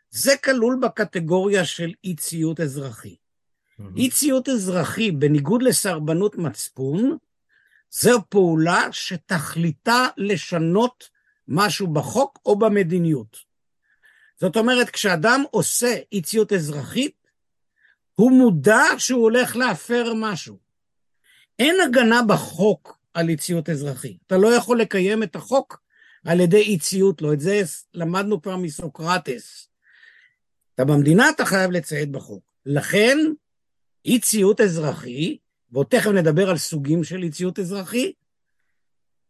[0.09, 3.15] זה כלול בקטגוריה של אי ציות אזרחי.
[3.15, 3.97] Mm-hmm.
[3.97, 7.17] אי ציות אזרחי, בניגוד לסרבנות מצפון,
[8.01, 11.09] זו פעולה שתכליתה לשנות
[11.47, 13.37] משהו בחוק או במדיניות.
[14.39, 17.15] זאת אומרת, כשאדם עושה אי ציות אזרחית,
[18.15, 20.59] הוא מודע שהוא הולך להפר משהו.
[21.59, 24.17] אין הגנה בחוק על אי ציות אזרחי.
[24.27, 25.81] אתה לא יכול לקיים את החוק
[26.25, 27.33] על ידי אי ציות לו.
[27.33, 27.61] את זה
[27.93, 29.69] למדנו כבר מסוקרטס.
[30.75, 32.43] אתה במדינה, אתה חייב לציית בחוק.
[32.65, 33.17] לכן,
[34.05, 35.37] אי ציות אזרחי,
[35.75, 38.13] ועוד תכף נדבר על סוגים של אי ציות אזרחי,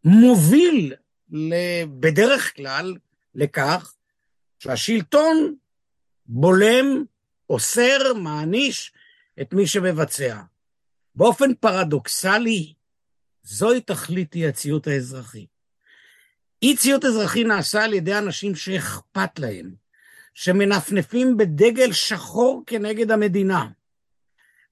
[0.03, 0.93] מוביל
[1.99, 2.95] בדרך כלל
[3.35, 3.95] לכך
[4.59, 5.55] שהשלטון
[6.25, 7.03] בולם,
[7.49, 8.93] אוסר, מעניש
[9.41, 10.41] את מי שמבצע.
[11.15, 12.73] באופן פרדוקסלי,
[13.43, 15.45] זוהי תכלית אי הציות האזרחי.
[16.61, 19.75] אי ציות אזרחי נעשה על ידי אנשים שאכפת להם.
[20.33, 23.67] שמנפנפים בדגל שחור כנגד המדינה.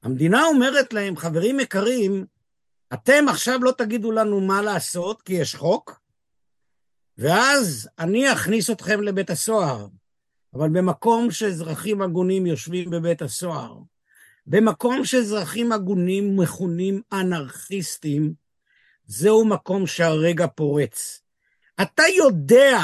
[0.04, 2.26] המדינה אומרת להם, חברים יקרים,
[2.94, 6.00] אתם עכשיו לא תגידו לנו מה לעשות, כי יש חוק,
[7.18, 9.88] ואז אני אכניס אתכם לבית הסוהר.
[10.54, 13.78] אבל במקום שאזרחים הגונים יושבים בבית הסוהר,
[14.48, 18.34] במקום שאזרחים הגונים מכונים אנרכיסטים,
[19.06, 21.22] זהו מקום שהרגע פורץ.
[21.82, 22.80] אתה יודע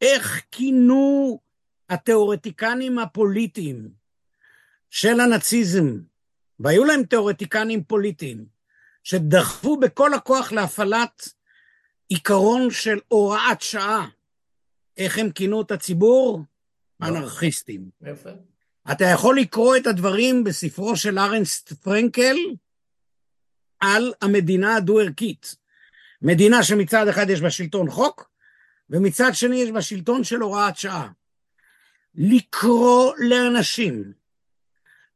[0.00, 1.40] איך כינו
[1.88, 3.88] התיאורטיקנים הפוליטיים
[4.90, 5.98] של הנאציזם,
[6.60, 8.46] והיו להם תיאורטיקנים פוליטיים,
[9.04, 11.28] שדחפו בכל הכוח להפעלת
[12.08, 14.08] עיקרון של הוראת שעה.
[14.96, 16.42] איך הם כינו את הציבור?
[17.02, 17.90] אנרכיסטים.
[18.02, 18.30] יפה.
[18.92, 22.36] אתה יכול לקרוא את הדברים בספרו של ארנסט פרנקל
[23.80, 25.56] על המדינה הדו-ערכית.
[26.22, 28.30] מדינה שמצד אחד יש בה שלטון חוק,
[28.90, 31.08] ומצד שני יש בה שלטון של הוראת שעה.
[32.14, 34.12] לקרוא לאנשים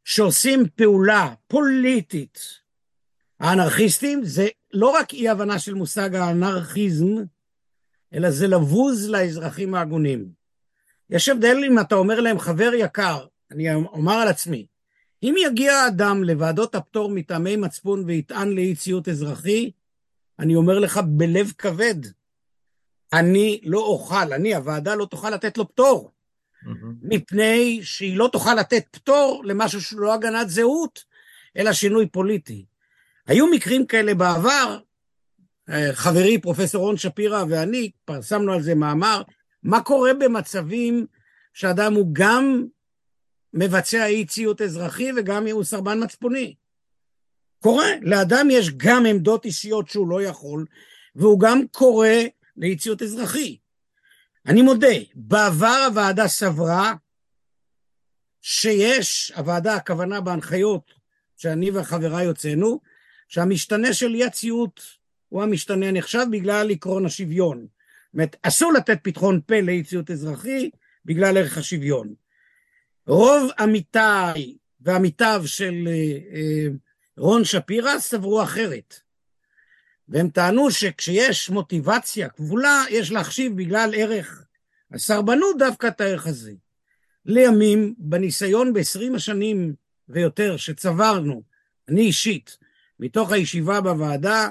[0.04, 2.38] שעושים פעולה פוליטית,
[3.40, 7.06] האנרכיסטים, זה לא רק אי הבנה של מושג האנרכיזם,
[8.14, 10.28] אלא זה לבוז לאזרחים ההגונים.
[11.10, 14.66] יש הבדל אם אתה אומר להם, חבר יקר, אני אומר על עצמי,
[15.22, 19.70] אם יגיע אדם לוועדות הפטור מטעמי מצפון ויטען לאי ציות אזרחי,
[20.38, 21.94] אני אומר לך בלב כבד,
[23.12, 26.10] אני לא אוכל, אני, הוועדה לא תוכל לתת לו פטור.
[27.02, 31.04] מפני שהיא לא תוכל לתת פטור למשהו שהוא לא הגנת זהות,
[31.56, 32.64] אלא שינוי פוליטי.
[33.26, 34.78] היו מקרים כאלה בעבר,
[35.70, 39.22] אה, חברי פרופסור רון שפירא ואני פרסמנו על זה מאמר,
[39.62, 41.06] מה קורה במצבים
[41.54, 42.66] שאדם הוא גם
[43.54, 46.54] מבצע אי ציות אזרחי וגם הוא סרבן מצפוני.
[47.60, 50.66] קורה, לאדם יש גם עמדות אישיות שהוא לא יכול,
[51.14, 52.08] והוא גם קורא
[52.56, 53.56] לאי ציות אזרחי.
[54.46, 56.92] אני מודה, בעבר הוועדה סברה
[58.40, 60.92] שיש, הוועדה, הכוונה בהנחיות
[61.36, 62.80] שאני וחבריי הוצאנו,
[63.28, 64.80] שהמשתנה של אי הציות
[65.28, 67.58] הוא המשתנה הנחשב בגלל עקרון השוויון.
[67.58, 70.70] זאת אומרת, אסור לתת פתחון פה לאי ציות אזרחי
[71.04, 72.14] בגלל ערך השוויון.
[73.06, 76.66] רוב עמיתיי ועמיתיו של אה, אה,
[77.16, 79.03] רון שפירא סברו אחרת.
[80.08, 84.44] והם טענו שכשיש מוטיבציה כבולה, יש להחשיב בגלל ערך
[84.92, 86.52] הסרבנות דווקא את הערך הזה.
[87.26, 89.74] לימים, בניסיון ב-20 השנים
[90.08, 91.42] ויותר שצברנו,
[91.88, 92.58] אני אישית,
[93.00, 94.48] מתוך הישיבה בוועדה,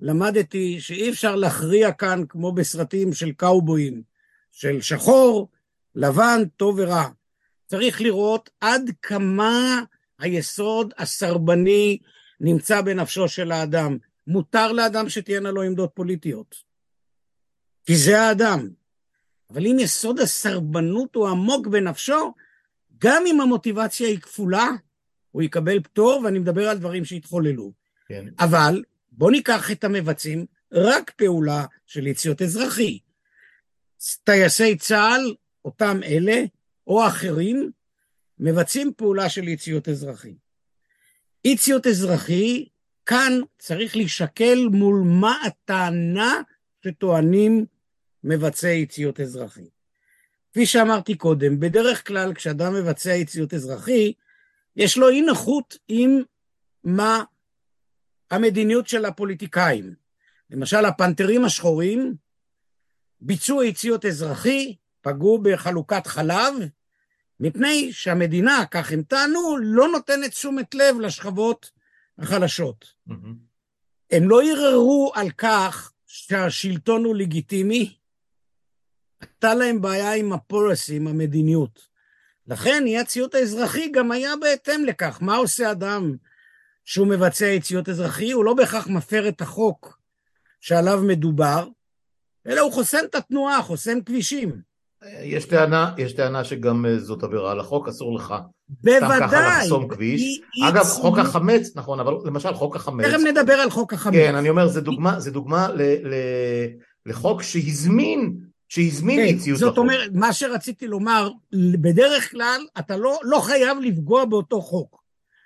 [0.00, 4.02] למדתי שאי אפשר להכריע כאן כמו בסרטים של קאובויים,
[4.52, 5.48] של שחור,
[5.94, 7.08] לבן, טוב ורע.
[7.66, 9.82] צריך לראות עד כמה
[10.18, 11.98] היסוד הסרבני
[12.40, 13.98] נמצא בנפשו של האדם.
[14.26, 16.56] מותר לאדם שתהיינה לו עמדות פוליטיות,
[17.86, 18.68] כי זה האדם.
[19.50, 22.34] אבל אם יסוד הסרבנות הוא עמוק בנפשו,
[22.98, 24.68] גם אם המוטיבציה היא כפולה,
[25.30, 27.72] הוא יקבל פטור, ואני מדבר על דברים שהתחוללו.
[28.08, 28.24] כן.
[28.38, 28.82] אבל
[29.12, 32.98] בואו ניקח את המבצעים, רק פעולה של יציאות אזרחי.
[34.24, 36.44] טייסי צה"ל, אותם אלה,
[36.86, 37.70] או אחרים,
[38.38, 40.34] מבצעים פעולה של אי ציות אזרחי.
[41.44, 42.66] אי ציות אזרחי,
[43.06, 46.40] כאן צריך להישקל מול מה הטענה
[46.84, 47.66] שטוענים
[48.24, 49.68] מבצעי אי ציות אזרחי.
[50.50, 54.12] כפי שאמרתי קודם, בדרך כלל כשאדם מבצע אי ציות אזרחי,
[54.76, 56.22] יש לו אי נוחות עם
[56.84, 57.24] מה
[58.30, 59.94] המדיניות של הפוליטיקאים.
[60.50, 62.14] למשל, הפנתרים השחורים
[63.20, 66.54] ביצעו אי ציות אזרחי פגעו בחלוקת חלב,
[67.40, 71.70] מפני שהמדינה, כך הם טענו, לא נותנת תשומת לב לשכבות
[72.22, 72.94] החלשות.
[73.08, 73.12] Mm-hmm.
[74.10, 77.96] הם לא ערערו על כך שהשלטון הוא לגיטימי,
[79.20, 81.88] הייתה להם בעיה עם הפולסי, עם המדיניות.
[82.46, 85.18] לכן אי הציות האזרחי גם היה בהתאם לכך.
[85.20, 86.16] מה עושה אדם
[86.84, 88.32] שהוא מבצע אי ציות אזרחי?
[88.32, 89.98] הוא לא בהכרח מפר את החוק
[90.60, 91.68] שעליו מדובר,
[92.46, 94.62] אלא הוא חוסם את התנועה, חוסם כבישים.
[95.22, 98.34] יש טענה, יש טענה שגם אה, זאת עבירה על החוק, אסור לך
[98.68, 98.98] בוודאי.
[98.98, 100.22] סתם ככה לחסום כביש.
[100.54, 103.06] היא, אגב, היא חוק החמץ, נכון, אבל למשל חוק החמץ.
[103.06, 104.14] תכף נדבר על חוק החמץ.
[104.14, 106.14] כן, אני אומר, זה דוגמה, זה דוגמה ל, ל,
[107.06, 108.36] לחוק שהזמין,
[108.68, 111.30] שהזמין כן, אי זאת אומרת, מה שרציתי לומר,
[111.80, 115.02] בדרך כלל אתה לא, לא חייב לפגוע באותו חוק.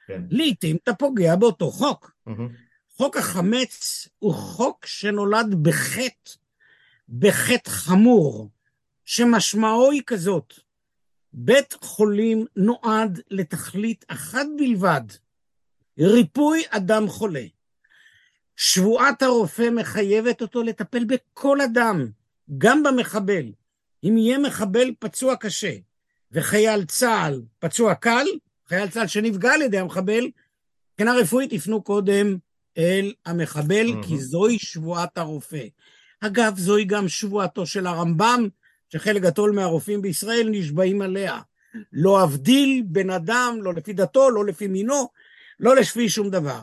[0.09, 0.23] כן.
[0.31, 2.11] לעתים אתה פוגע באותו חוק.
[2.29, 2.33] Mm-hmm.
[2.97, 6.31] חוק החמץ הוא חוק שנולד בחטא,
[7.09, 8.51] בחטא חמור.
[9.07, 10.55] שמשמעו היא כזאת,
[11.33, 15.03] בית חולים נועד לתכלית אחת בלבד,
[15.99, 17.45] ריפוי אדם חולה.
[18.57, 22.07] שבועת הרופא מחייבת אותו לטפל בכל אדם,
[22.59, 23.53] גם במחבל.
[24.05, 25.73] אם יהיה מחבל פצוע קשה
[26.33, 28.27] וחייל צה"ל פצוע קל,
[28.69, 30.31] חייל צה"ל שנפגע על ידי המחבל,
[30.93, 32.37] מבחינה רפואית יפנו קודם
[32.79, 34.07] אל המחבל, mm-hmm.
[34.07, 35.65] כי זוהי שבועת הרופא.
[36.21, 38.49] אגב, זוהי גם שבועתו של הרמב"ם,
[38.93, 41.41] שחלק גדול מהרופאים בישראל נשבעים עליה.
[41.93, 45.09] לא אבדיל בן אדם, לא לפי דתו, לא לפי מינו,
[45.61, 46.61] לא לפי שום דבר.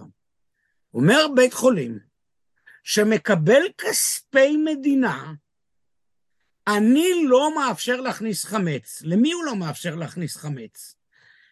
[0.93, 1.99] אומר בית חולים,
[2.83, 5.33] שמקבל כספי מדינה,
[6.67, 9.01] אני לא מאפשר להכניס חמץ.
[9.05, 10.95] למי הוא לא מאפשר להכניס חמץ?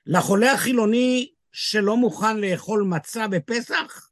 [0.05, 4.09] לחולה החילוני שלא מוכן לאכול מצה בפסח?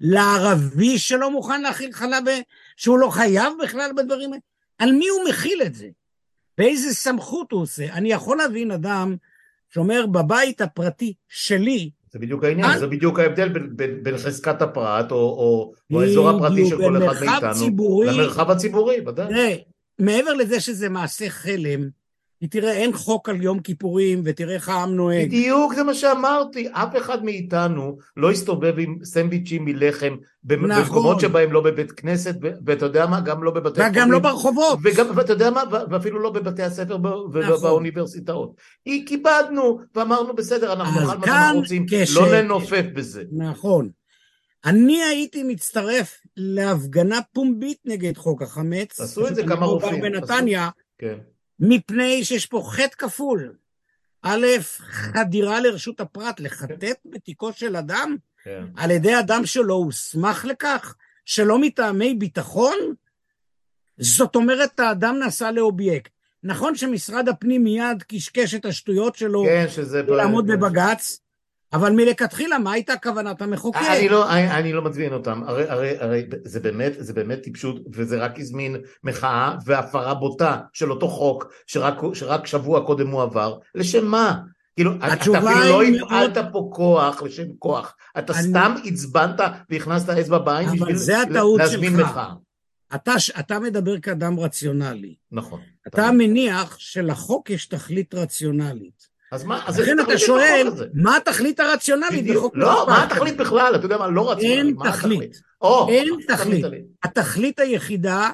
[0.00, 2.24] לערבי שלא מוכן להכיל חלב,
[2.76, 4.49] שהוא לא חייב בכלל בדברים האלה?
[4.80, 5.88] על מי הוא מכיל את זה?
[6.58, 7.92] באיזה סמכות הוא עושה?
[7.92, 9.16] אני יכול להבין אדם
[9.68, 15.10] שאומר, בבית הפרטי שלי, זה בדיוק העניין, זה בדיוק ההבדל בין, בין, בין חזקת הפרט
[15.10, 19.64] או, או, או האזור הפרטי של כל אחד מאיתנו ציבורי, למרחב הציבורי, ודאי.
[19.98, 21.88] מעבר לזה שזה מעשה חלם,
[22.40, 25.26] כי תראה, אין חוק על יום כיפורים, ותראה איך העם נוהג.
[25.26, 26.68] בדיוק, זה מה שאמרתי.
[26.72, 30.68] אף אחד מאיתנו לא הסתובב עם סנדוויצ'ים מלחם נכון.
[30.68, 32.34] במקומות שבהם לא בבית כנסת,
[32.66, 34.78] ואתה יודע מה, גם לא בבתי וגם לא ברחובות.
[34.82, 37.30] וגם, ואתה יודע מה, ואפילו לא בבתי הספר נכון.
[37.32, 38.54] ובאוניברסיטאות.
[38.84, 43.22] היא כיבדנו, ואמרנו בסדר, אנחנו נאכל מה שאנחנו רוצים, כש- לא ננופף בזה.
[43.32, 43.88] נכון.
[44.64, 49.00] אני הייתי מצטרף להפגנה פומבית נגד חוק החמץ.
[49.00, 51.14] עשו את זה כמה רופאים, בנתניה, כן.
[51.60, 53.54] מפני שיש פה חטא כפול.
[54.22, 54.46] א',
[54.80, 58.64] חדירה לרשות הפרט, לחטט בתיקו של אדם כן.
[58.76, 60.94] על ידי אדם שלא הוסמך לכך,
[61.24, 62.74] שלא מטעמי ביטחון,
[63.98, 66.12] זאת אומרת, האדם נעשה לאובייקט.
[66.42, 70.02] נכון שמשרד הפנים מיד קשקש את השטויות שלו כן, שזה...
[70.02, 71.20] לעמוד בבג"ץ,
[71.72, 73.78] אבל מלכתחילה, מה הייתה כוונת המחוקק?
[73.98, 77.76] אני לא, אני, אני לא מצביע אותם, הרי, הרי, הרי זה באמת, זה באמת טיפשות
[77.92, 83.58] וזה רק הזמין מחאה והפרה בוטה של אותו חוק שרק, שרק שבוע קודם הוא עבר,
[83.74, 84.38] לשם מה?
[84.76, 90.38] כאילו, אתה אפילו לא הפעלת פה כוח לשם כוח, אתה אני- סתם עצבנת והכנסת אצבע
[90.38, 91.96] בעין בשביל זה הטעות להזמין.
[91.96, 92.32] מחאה.
[92.94, 95.14] אתה, אתה מדבר כאדם רציונלי.
[95.32, 95.60] נכון.
[95.86, 99.09] אתה מניח שלחוק יש תכלית רציונלית.
[99.30, 100.68] אז מה, אז לכן אתה שואל?
[100.94, 102.26] מה התכלית הרציונלית.
[102.26, 102.88] בחוק לא, משפט?
[102.88, 103.74] מה התכלית בכלל?
[103.74, 104.58] אתה יודע מה, לא רציונלי.
[104.58, 105.42] אין תכלית.
[105.88, 106.64] אין תכלית.
[107.02, 108.30] התכלית היחידה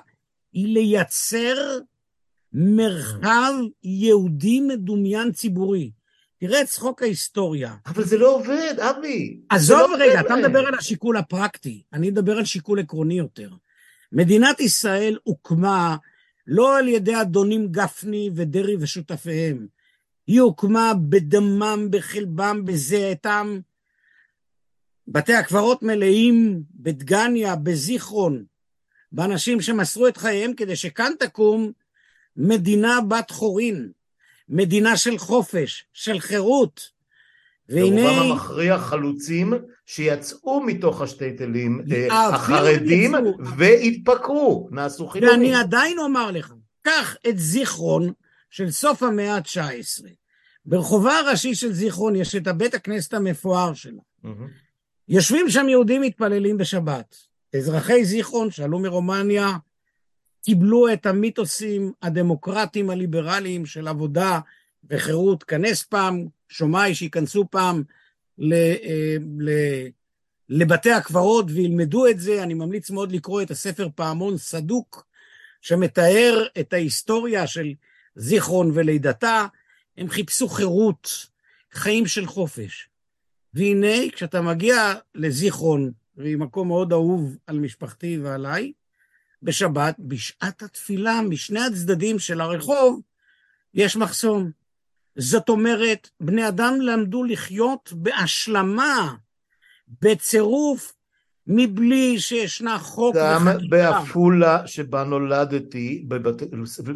[0.52, 1.78] היא לייצר
[2.52, 3.52] מרחב
[3.84, 5.90] יהודי מדומיין ציבורי.
[6.40, 7.74] תראה את צחוק ההיסטוריה.
[7.86, 9.40] אבל זה לא עובד, אבי.
[9.50, 10.36] עזוב לא רגע, אתה.
[10.36, 13.50] מדבר על השיקול הפרקטי, אני מדבר על שיקול עקרוני יותר.
[14.12, 15.96] מדינת ישראל הוקמה
[16.46, 19.66] לא על ידי אדונים גפני ודרעי ושותפיהם,
[20.26, 23.60] היא הוקמה בדמם, בחלבם, בזיעתם.
[25.08, 28.44] בתי הקברות מלאים בדגניה, בזיכרון,
[29.12, 31.72] באנשים שמסרו את חייהם כדי שכאן תקום
[32.36, 33.90] מדינה בת חורין,
[34.48, 36.96] מדינה של חופש, של חירות.
[37.68, 38.02] והנה...
[38.02, 39.52] ברובם המכריע חלוצים
[39.86, 43.14] שיצאו מתוך השטייטלים אה, החרדים.
[43.56, 45.40] והתפקרו, נעשו חילונים.
[45.40, 48.12] ואני עדיין אומר לך, קח את זיכרון
[48.56, 50.04] של סוף המאה ה-19.
[50.66, 54.02] ברחובה הראשי של זיכרון יש את הבית הכנסת המפואר שלה.
[54.22, 54.48] מהמם.
[55.08, 57.16] יושבים שם יהודים מתפללים בשבת.
[57.56, 59.56] אזרחי זיכרון שעלו מרומניה
[60.44, 64.40] קיבלו את המיתוסים הדמוקרטיים הליברליים של עבודה
[64.90, 65.44] וחירות.
[65.44, 67.82] כנס פעם, שומעי שייכנסו פעם
[68.38, 69.50] ל, אה, ל,
[70.48, 72.42] לבתי הקברות וילמדו את זה.
[72.42, 75.06] אני ממליץ מאוד לקרוא את הספר פעמון סדוק,
[75.60, 77.74] שמתאר את ההיסטוריה של
[78.16, 79.46] זיכרון ולידתה.
[79.98, 81.26] הם חיפשו חירות,
[81.72, 82.88] חיים של חופש.
[83.54, 88.72] והנה, כשאתה מגיע לזיכרון, והיא מקום מאוד אהוב על משפחתי ועליי,
[89.42, 93.00] בשבת, בשעת התפילה, משני הצדדים של הרחוב,
[93.74, 94.50] יש מחסום.
[95.16, 99.14] זאת אומרת, בני אדם למדו לחיות בהשלמה,
[100.02, 100.95] בצירוף,
[101.48, 103.48] מבלי שישנה חוק גם.
[103.68, 106.42] בעפולה שבה נולדתי, בבת...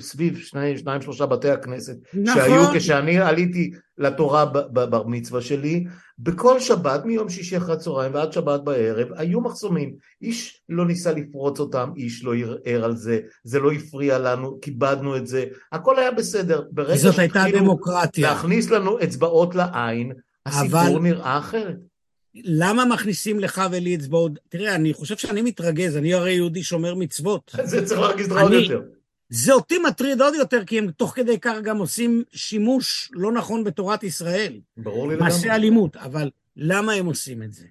[0.00, 2.42] סביב שני, שניים שלושה בתי הכנסת נכון.
[2.42, 5.84] שהיו כשאני עליתי לתורה בבר מצווה שלי,
[6.18, 11.60] בכל שבת מיום שישי אחרי הצהריים ועד שבת בערב היו מחסומים, איש לא ניסה לפרוץ
[11.60, 16.10] אותם, איש לא ערער על זה, זה לא הפריע לנו, כיבדנו את זה, הכל היה
[16.10, 18.30] בסדר, ברגע זאת הייתה דמוקרטיה.
[18.30, 20.12] להכניס לנו אצבעות לעין,
[20.46, 21.89] הסיפור אבל- נראה אחרת.
[22.34, 24.32] למה מכניסים לך ולי אצבעות?
[24.48, 27.54] תראה, אני חושב שאני מתרגז, אני הרי יהודי שומר מצוות.
[27.64, 28.82] זה צריך להרגיז אותך עוד יותר.
[29.28, 33.64] זה אותי מטריד עוד יותר, כי הם תוך כדי כך גם עושים שימוש לא נכון
[33.64, 34.60] בתורת ישראל.
[34.76, 35.32] ברור לי לגמרי.
[35.32, 37.66] מעשי אלימות, אבל למה הם עושים את זה?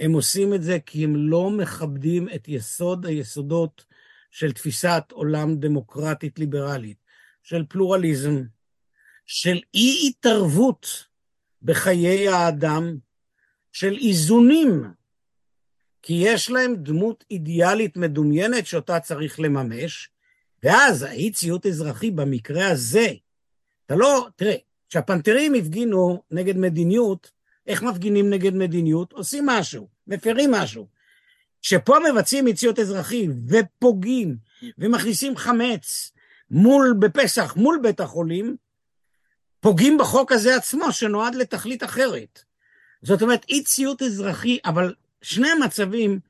[0.00, 3.84] הם עושים את זה כי הם לא מכבדים את יסוד היסודות
[4.30, 6.96] של תפיסת עולם דמוקרטית ליברלית,
[7.42, 8.42] של פלורליזם,
[9.26, 11.06] של אי התערבות
[11.62, 12.96] בחיי האדם,
[13.72, 14.84] של איזונים,
[16.02, 20.08] כי יש להם דמות אידיאלית מדומיינת שאותה צריך לממש,
[20.62, 23.06] ואז האי ציות אזרחי במקרה הזה,
[23.86, 24.56] אתה לא, תראה,
[24.88, 27.30] כשהפנתרים הפגינו נגד מדיניות,
[27.66, 29.12] איך מפגינים נגד מדיניות?
[29.12, 30.86] עושים משהו, מפרים משהו.
[31.62, 34.36] כשפה מבצעים אי ציות אזרחי ופוגעים
[34.78, 36.12] ומכניסים חמץ
[36.50, 38.56] מול, בפסח, מול בית החולים,
[39.60, 42.42] פוגעים בחוק הזה עצמו שנועד לתכלית אחרת.
[43.02, 46.20] זאת אומרת, אי ציות אזרחי, אבל שני המצבים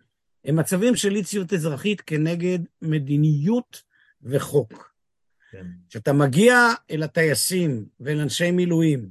[0.44, 3.82] הם מצבים של אי ציות אזרחית כנגד מדיניות
[4.22, 4.92] וחוק.
[5.51, 5.66] כן.
[5.88, 6.57] כשאתה מגיע
[6.90, 9.11] אל הטייסים ואל אנשי מילואים,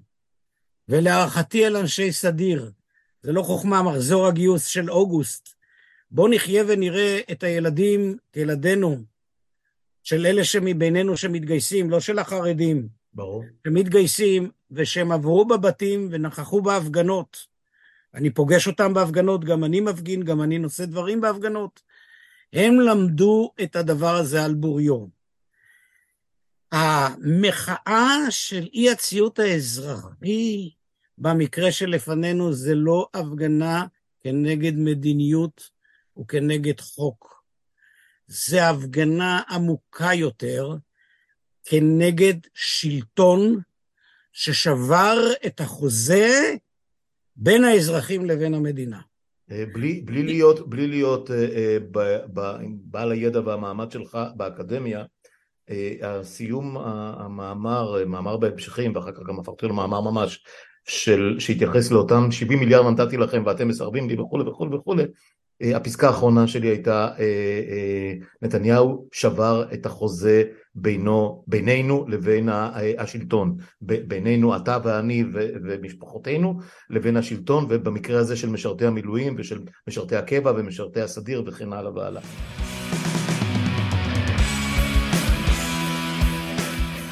[0.89, 2.71] ולהערכתי אל אנשי סדיר,
[3.21, 5.49] זה לא חוכמה, מחזור הגיוס של אוגוסט.
[6.11, 8.97] בואו נחיה ונראה את הילדים, את ילדינו,
[10.03, 13.43] של אלה שמבינינו שמתגייסים, לא של החרדים, ברור.
[13.67, 17.50] שמתגייסים ושהם עברו בבתים ונכחו בהפגנות.
[18.13, 21.81] אני פוגש אותם בהפגנות, גם אני מפגין, גם אני נושא דברים בהפגנות.
[22.53, 25.05] הם למדו את הדבר הזה על בוריו.
[26.71, 30.69] המחאה של אי הציות האזרחי
[31.17, 33.85] במקרה שלפנינו זה לא הפגנה
[34.19, 35.69] כנגד מדיניות
[36.19, 37.43] וכנגד חוק.
[38.27, 40.75] זה הפגנה עמוקה יותר
[41.63, 43.61] כנגד שלטון
[44.33, 46.55] ששבר את החוזה
[47.43, 48.99] בין האזרחים לבין המדינה.
[49.51, 55.03] אה, בלי, בלי להיות, בלי להיות אה, אה, ב, ב, בעל הידע והמעמד שלך באקדמיה,
[56.01, 60.43] הסיום המאמר, מאמר בהמשכים, ואחר כך גם הפכתי לו מאמר ממש,
[60.87, 65.03] של, שהתייחס לאותם 70 מיליארד נתתי לכם ואתם מסרבים לי וכולי וכולי וכולי,
[65.75, 67.09] הפסקה האחרונה שלי הייתה
[68.41, 70.43] נתניהו שבר את החוזה
[70.75, 72.49] בינו, בינינו לבין
[72.97, 75.23] השלטון, בינינו אתה ואני
[75.63, 76.59] ומשפחותינו
[76.89, 79.59] לבין השלטון ובמקרה הזה של משרתי המילואים ושל
[79.89, 82.21] משרתי הקבע ומשרתי הסדיר וכן הלאה והלאה.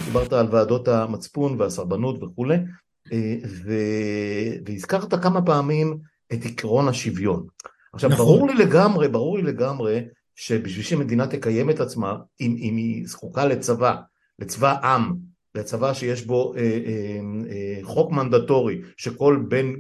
[0.06, 2.58] דיברת על ועדות המצפון והסרבנות וכולי
[3.45, 3.74] ו...
[4.66, 5.97] והזכרת כמה פעמים
[6.34, 7.45] את עקרון השוויון.
[7.93, 8.25] עכשיו נכון.
[8.25, 10.01] ברור לי לגמרי, ברור לי לגמרי
[10.35, 13.95] שבשביל שמדינה תקיים את עצמה, אם, אם היא זקוקה לצבא,
[14.39, 15.15] לצבא עם,
[15.55, 17.19] לצבא שיש בו אה, אה,
[17.49, 19.73] אה, חוק מנדטורי, שכל בן,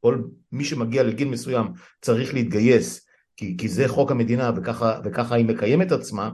[0.00, 0.22] כל
[0.52, 1.66] מי שמגיע לגיל מסוים
[2.00, 6.30] צריך להתגייס, כי, כי זה חוק המדינה וככה, וככה היא מקיימת עצמה,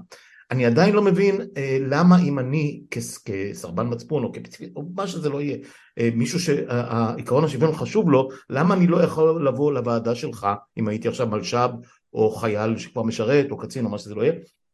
[0.51, 5.07] אני עדיין לא מבין אה, למה אם אני כס, כסרבן מצפון או, כפציפית, או מה
[5.07, 5.57] שזה לא יהיה,
[5.99, 10.47] אה, מישהו שעקרון השוויון חשוב לו, למה אני לא יכול לבוא לוועדה שלך,
[10.79, 11.71] אם הייתי עכשיו מלש"ב
[12.13, 14.33] או חייל שכבר משרת, או קצין, או מה שזה לא יהיה,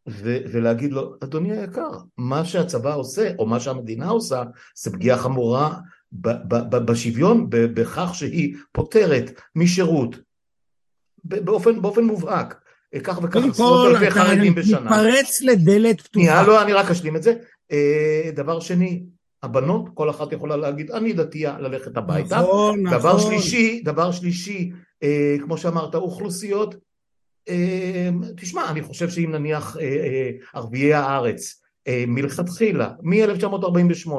[0.09, 4.43] ו- ולהגיד לו, אדוני היקר, מה שהצבא עושה, או מה שהמדינה עושה,
[4.77, 5.79] זה פגיעה חמורה
[6.12, 10.16] ב- ב- בשוויון, בכך שהיא פותרת משירות,
[11.24, 12.66] באופן, באופן מובהק.
[13.03, 14.78] כך וכך עשרות אלפי חרדים בשנה.
[14.78, 16.24] קודם כל, אתה מתפרץ לדלת פתוחה.
[16.24, 17.34] שנייה, לא, אני רק אשלים את זה.
[17.72, 19.03] אה, דבר שני,
[19.43, 22.37] הבנות, כל אחת יכולה להגיד, אני דתייה, ללכת הביתה.
[22.41, 22.99] נכון, נכון.
[22.99, 24.70] דבר שלישי, דבר שלישי,
[25.03, 26.74] אה, כמו שאמרת, אוכלוסיות
[27.49, 34.11] אמ, תשמע, אני חושב שאם נניח אה, אה, ערביי הארץ אה, מלכתחילה, מ-1948,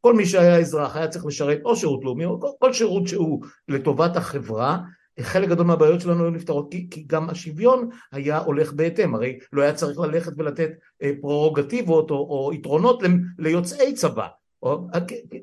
[0.00, 4.16] כל מי שהיה אזרח היה צריך לשרת או שירות לאומי או כל שירות שהוא לטובת
[4.16, 4.78] החברה,
[5.20, 9.62] חלק גדול מהבעיות שלנו היו נפתרות כי, כי גם השוויון היה הולך בהתאם, הרי לא
[9.62, 10.70] היה צריך ללכת ולתת
[11.20, 13.02] פררוגטיבות או, או יתרונות
[13.38, 14.26] ליוצאי צבא,
[14.62, 14.86] או,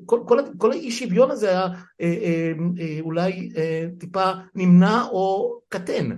[0.06, 5.58] כל, כל, כל האי שוויון הזה היה אה, אה, אה, אולי אה, טיפה נמנע או
[5.68, 6.10] קטן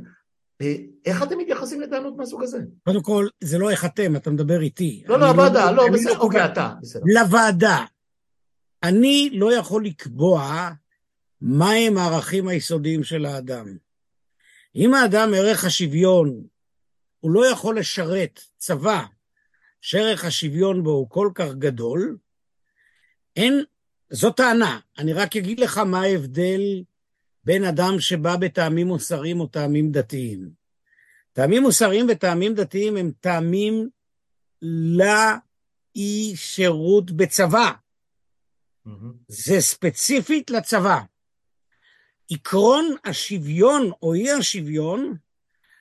[0.63, 2.59] אה, איך אתם מתייחסים לטענות מהסוג הזה?
[2.85, 5.03] קודם כל, זה לא איך אתם, אתה מדבר איתי.
[5.07, 7.03] לא, לא, הוועדה, לא, לא, בסדר, אוקיי, אתה, בסדר.
[7.15, 7.85] לוועדה.
[8.83, 10.71] אני לא יכול לקבוע
[11.41, 13.77] מהם הערכים היסודיים של האדם.
[14.77, 16.47] אם האדם ערך השוויון,
[17.21, 19.05] הוא לא יכול לשרת צבא
[19.81, 22.17] שערך השוויון בו הוא כל כך גדול,
[23.37, 23.65] אין,
[24.11, 24.81] זו טענה.
[24.99, 26.61] אני רק אגיד לך מה ההבדל
[27.45, 30.51] בין אדם שבא בטעמים מוסריים או טעמים דתיים.
[31.33, 33.89] טעמים מוסריים וטעמים דתיים הם טעמים
[34.63, 37.73] לאי שירות בצבא.
[38.87, 38.91] Mm-hmm.
[39.29, 41.01] זה ספציפית לצבא.
[42.31, 45.17] עקרון השוויון או אי השוויון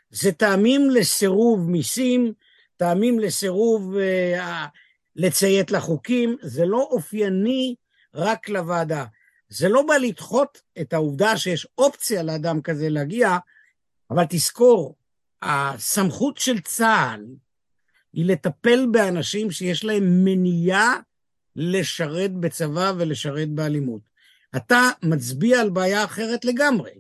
[0.10, 2.34] זה טעמים לסירוב מיסים,
[2.78, 4.40] טעמים לסירוב uh,
[5.16, 7.76] לציית לחוקים, זה לא אופייני
[8.14, 9.06] רק לוועדה.
[9.50, 13.38] זה לא בא לדחות את העובדה שיש אופציה לאדם כזה להגיע,
[14.12, 14.96] אבל תזכור,
[15.42, 17.26] הסמכות של צה"ל
[18.14, 21.00] היא לטפל באנשים שיש להם מניעה
[21.56, 24.02] לשרת בצבא ולשרת באלימות.
[24.56, 26.92] אתה מצביע על בעיה אחרת לגמרי.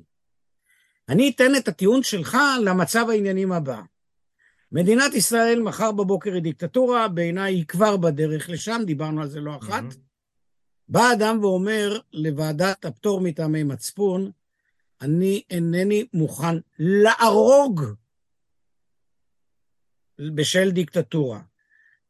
[1.09, 3.81] אני אתן את הטיעון שלך למצב העניינים הבא.
[4.71, 9.55] מדינת ישראל מחר בבוקר היא דיקטטורה, בעיניי היא כבר בדרך לשם, דיברנו על זה לא
[9.55, 9.83] אחת.
[9.83, 10.05] Mm-hmm.
[10.89, 14.31] בא אדם ואומר לוועדת הפטור מטעמי מצפון,
[15.01, 17.81] אני אינני מוכן להרוג
[20.19, 21.39] בשל דיקטטורה.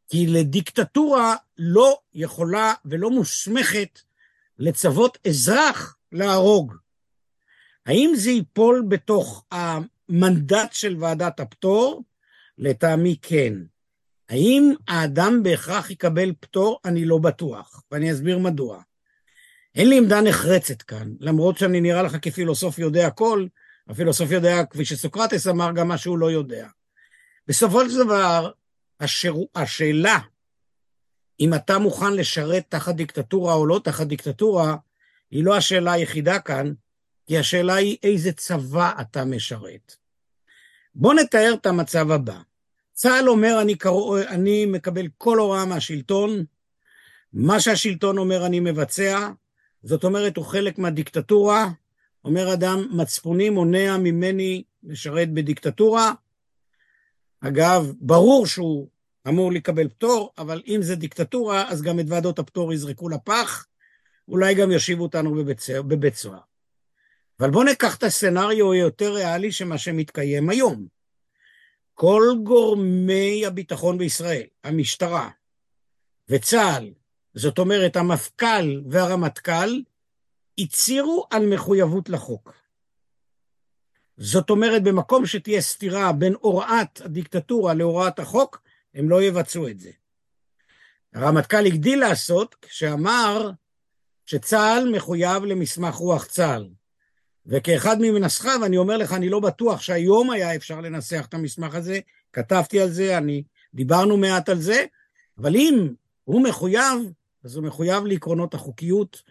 [0.07, 4.01] כי לדיקטטורה לא יכולה ולא מוסמכת
[4.59, 6.75] לצוות אזרח להרוג.
[7.85, 12.03] האם זה ייפול בתוך המנדט של ועדת הפטור?
[12.57, 13.53] לטעמי כן.
[14.29, 16.79] האם האדם בהכרח יקבל פטור?
[16.85, 18.81] אני לא בטוח, ואני אסביר מדוע.
[19.75, 23.47] אין לי עמדה נחרצת כאן, למרות שאני נראה לך כפילוסוף יודע הכל,
[23.87, 26.67] הפילוסוף יודע, כפי שסוקרטס אמר, גם מה שהוא לא יודע.
[27.47, 28.51] בסופו של דבר.
[29.55, 30.19] השאלה
[31.39, 34.75] אם אתה מוכן לשרת תחת דיקטטורה או לא תחת דיקטטורה,
[35.31, 36.73] היא לא השאלה היחידה כאן,
[37.27, 39.95] כי השאלה היא איזה צבא אתה משרת.
[40.95, 42.37] בוא נתאר את המצב הבא.
[42.93, 46.45] צה"ל אומר, אני, קרוא, אני מקבל כל הוראה מהשלטון,
[47.33, 49.29] מה שהשלטון אומר אני מבצע,
[49.83, 51.69] זאת אומרת, הוא חלק מהדיקטטורה,
[52.25, 56.13] אומר אדם, מצפוני מונע ממני לשרת בדיקטטורה.
[57.41, 58.87] אגב, ברור שהוא
[59.27, 63.65] אמור לקבל פטור, אבל אם זה דיקטטורה, אז גם את ועדות הפטור יזרקו לפח,
[64.27, 65.35] אולי גם יושיבו אותנו
[65.87, 66.39] בבית סוהר.
[67.39, 70.87] אבל בואו ניקח את הסצנריו היותר ריאלי שמה שמתקיים היום.
[71.93, 75.29] כל גורמי הביטחון בישראל, המשטרה
[76.29, 76.93] וצה"ל,
[77.33, 79.81] זאת אומרת המפכ"ל והרמטכ"ל,
[80.57, 82.53] הצהירו על מחויבות לחוק.
[84.17, 88.61] זאת אומרת, במקום שתהיה סתירה בין הוראת הדיקטטורה להוראת החוק,
[88.95, 89.91] הם לא יבצעו את זה.
[91.13, 93.51] הרמטכ"ל הגדיל לעשות כשאמר
[94.25, 96.69] שצה"ל מחויב למסמך רוח צה"ל.
[97.45, 101.99] וכאחד ממנסחיו, אני אומר לך, אני לא בטוח שהיום היה אפשר לנסח את המסמך הזה,
[102.33, 103.43] כתבתי על זה, אני,
[103.73, 104.85] דיברנו מעט על זה,
[105.37, 105.93] אבל אם
[106.23, 107.11] הוא מחויב,
[107.43, 109.21] אז הוא מחויב לעקרונות החוקיות.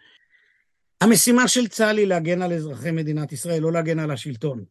[1.00, 4.64] המשימה של צה"ל היא להגן על אזרחי מדינת ישראל, לא להגן על השלטון.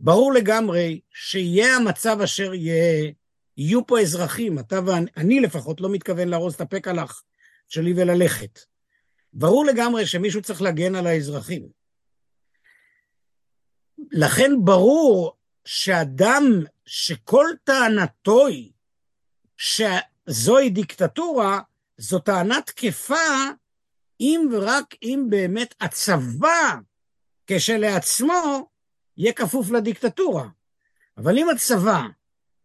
[0.00, 3.12] ברור לגמרי שיהיה המצב אשר יהיה,
[3.60, 7.22] יהיו פה אזרחים, אתה ואני לפחות לא מתכוון לארוז את הפקלח
[7.68, 8.58] שלי וללכת.
[9.32, 11.68] ברור לגמרי שמישהו צריך להגן על האזרחים.
[14.12, 16.42] לכן ברור שאדם
[16.86, 18.72] שכל טענתו היא
[19.56, 21.60] שזוהי דיקטטורה,
[21.98, 23.16] זו טענה תקפה
[24.20, 26.74] אם ורק אם באמת הצבא
[27.46, 28.68] כשלעצמו
[29.16, 30.48] יהיה כפוף לדיקטטורה.
[31.16, 32.02] אבל אם הצבא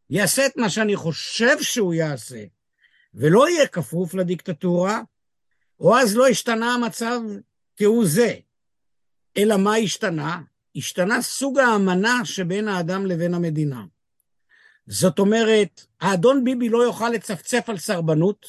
[0.10, 2.43] יעשה את מה שאני חושב שהוא יעשה,
[3.14, 5.01] ולא יהיה כפוף לדיקטטורה,
[5.80, 7.20] או אז לא השתנה המצב
[7.78, 8.34] כהוא זה.
[9.38, 10.41] אלא מה השתנה?
[10.76, 13.84] השתנה סוג האמנה שבין האדם לבין המדינה.
[14.88, 18.45] זאת אומרת, האדון ביבי לא יוכל לצפצף על סרבנות,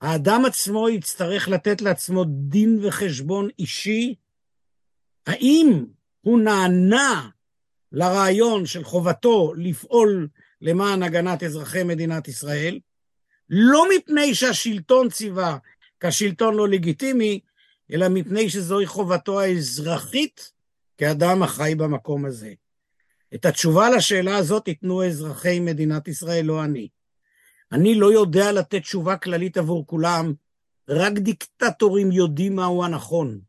[0.00, 4.14] האדם עצמו יצטרך לתת לעצמו דין וחשבון אישי,
[5.26, 5.84] האם
[6.20, 7.28] הוא נענה
[7.92, 10.28] לרעיון של חובתו לפעול
[10.60, 12.78] למען הגנת אזרחי מדינת ישראל,
[13.50, 15.58] לא מפני שהשלטון ציווה
[16.00, 17.40] כשלטון לא לגיטימי,
[17.92, 20.52] אלא מפני שזוהי חובתו האזרחית
[20.98, 22.52] כאדם החי במקום הזה.
[23.34, 26.88] את התשובה לשאלה הזאת ייתנו אזרחי מדינת ישראל, לא אני.
[27.72, 30.32] אני לא יודע לתת תשובה כללית עבור כולם,
[30.88, 33.40] רק דיקטטורים יודעים מהו הנכון.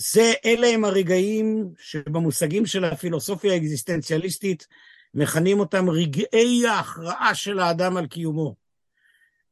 [0.00, 4.66] זה, אלה הם הרגעים שבמושגים של הפילוסופיה האקזיסטנציאליסטית
[5.14, 8.54] מכנים אותם רגעי ההכרעה של האדם על קיומו.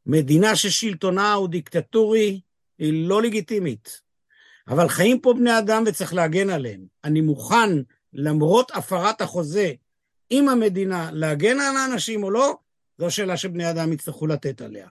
[0.06, 2.40] מדינה ששלטונה הוא דיקטטורי
[2.78, 4.00] היא לא לגיטימית.
[4.68, 6.80] אבל חיים פה בני אדם וצריך להגן עליהם.
[7.04, 7.70] אני מוכן,
[8.12, 9.72] למרות הפרת החוזה
[10.30, 12.56] עם המדינה, להגן על האנשים או לא,
[12.98, 14.88] זו שאלה שבני אדם יצטרכו לתת עליה.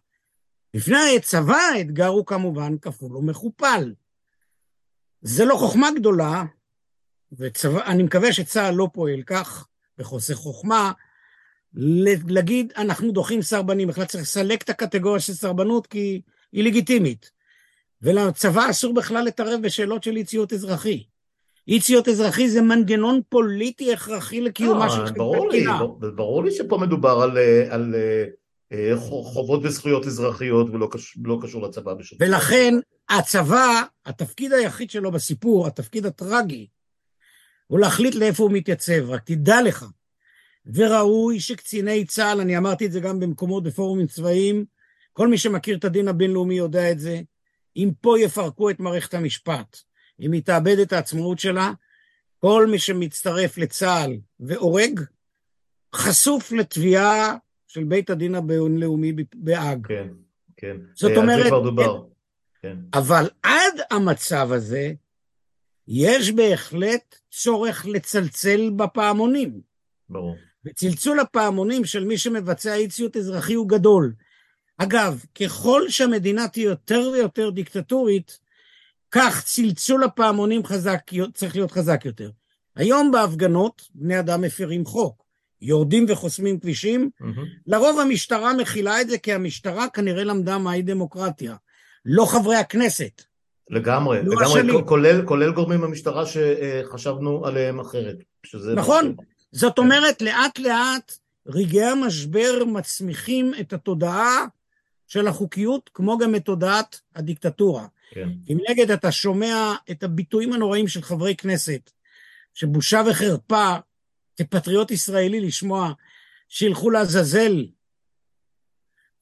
[0.73, 3.93] לפני הצבא האתגר הוא כמובן כפול ומכופל.
[5.27, 6.43] זה לא חוכמה גדולה,
[7.31, 9.67] ואני מקווה שצה"ל לא פועל כך,
[9.97, 10.91] בחוסר חוכמה,
[12.27, 16.21] להגיד, אנחנו דוחים סרבנים, בכלל צריך לסלק את הקטגוריה של סרבנות כי
[16.51, 17.31] היא לגיטימית.
[18.01, 21.03] ולצבא אסור בכלל להתערב בשאלות של אי ציות אזרחי.
[21.67, 25.13] אי ציות אזרחי זה מנגנון פוליטי הכרחי לקיומה לא, של
[25.47, 25.79] מדינה.
[26.15, 27.37] ברור לי שפה מדובר על,
[27.69, 27.95] על
[28.71, 28.97] אה,
[29.33, 32.73] חובות וזכויות אזרחיות ולא קשור, לא קשור לצבא בשום ולכן
[33.09, 36.67] הצבא, התפקיד היחיד שלו בסיפור, התפקיד הטרגי,
[37.67, 39.09] הוא להחליט לאיפה הוא מתייצב.
[39.09, 39.85] רק תדע לך,
[40.65, 44.65] וראוי שקציני צה"ל, אני אמרתי את זה גם במקומות, בפורומים צבאיים,
[45.13, 47.21] כל מי שמכיר את הדין הבינלאומי יודע את זה,
[47.75, 49.77] אם פה יפרקו את מערכת המשפט,
[50.19, 51.71] אם היא תאבד את העצמאות שלה,
[52.39, 55.01] כל מי שמצטרף לצה"ל והורג,
[55.95, 57.35] חשוף לתביעה
[57.67, 59.87] של בית הדין הבינלאומי בהאג.
[59.87, 60.07] כן,
[60.57, 60.77] כן.
[60.93, 61.43] זאת אה, אומרת...
[61.43, 62.03] זה כבר דובר.
[62.67, 62.99] כן.
[62.99, 64.93] אבל עד המצב הזה,
[65.87, 69.61] יש בהחלט צורך לצלצל בפעמונים.
[70.09, 70.35] ברור.
[70.65, 74.13] וצלצול הפעמונים של מי שמבצע אי ציות אזרחי הוא גדול.
[74.77, 78.39] אגב, ככל שהמדינה תהיה יותר ויותר דיקטטורית,
[79.11, 82.31] כך צלצול הפעמונים חזק, צריך להיות חזק יותר.
[82.75, 85.23] היום בהפגנות בני אדם מפרים חוק,
[85.61, 87.25] יורדים וחוסמים כבישים, mm-hmm.
[87.67, 91.55] לרוב המשטרה מכילה את זה כי המשטרה כנראה למדה מהי דמוקרטיה,
[92.09, 93.21] לא חברי הכנסת.
[93.69, 98.15] לגמרי, לא לגמרי, כולל, כולל גורמים במשטרה שחשבנו עליהם אחרת.
[98.75, 99.15] נכון,
[99.51, 101.11] זאת אומרת לאט לאט
[101.47, 104.45] רגעי המשבר מצמיחים את התודעה
[105.07, 107.85] של החוקיות, כמו גם את תודעת הדיקטטורה.
[108.11, 108.29] כן.
[108.49, 111.91] אם נגד אתה שומע את הביטויים הנוראים של חברי כנסת,
[112.53, 113.75] שבושה וחרפה
[114.37, 115.91] כפטריוט ישראלי לשמוע
[116.49, 117.65] שילכו לעזאזל,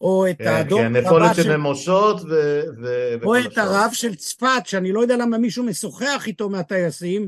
[0.01, 2.61] או את כן, האדום כן, נפולת של נמושות ו...
[2.81, 3.13] ו...
[3.23, 3.63] או את השאר.
[3.63, 7.27] הרב של צפת, שאני לא יודע למה מישהו משוחח איתו מהטייסים,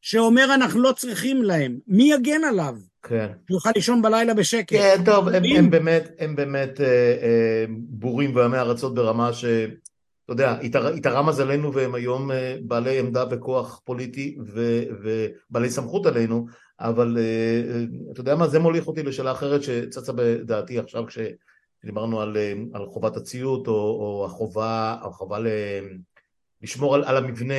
[0.00, 1.78] שאומר אנחנו לא צריכים להם.
[1.88, 2.74] מי יגן עליו?
[3.02, 3.26] כן.
[3.50, 4.76] יוכל לישון בלילה בשקט.
[4.76, 6.86] כן, טוב, הם, הם באמת, הם באמת אה,
[7.22, 9.44] אה, בורים ועמי ארצות ברמה ש...
[10.24, 16.06] אתה יודע, התער- התערה מזלנו והם היום אה, בעלי עמדה וכוח פוליטי ו, ובעלי סמכות
[16.06, 16.46] עלינו,
[16.80, 17.22] אבל אה,
[17.74, 21.04] אה, אתה יודע מה, זה מוליך אותי לשאלה אחרת שצצה בדעתי עכשיו
[21.84, 25.46] כשדיברנו על, אה, על חובת הציות או, או החובה, החובה ל...
[26.62, 27.54] לשמור על, על המבנה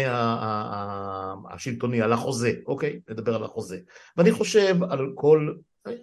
[1.49, 2.99] השלטוני, על החוזה, אוקיי?
[3.09, 3.79] נדבר על החוזה.
[4.17, 5.53] ואני חושב על כל,
[5.87, 5.93] אה,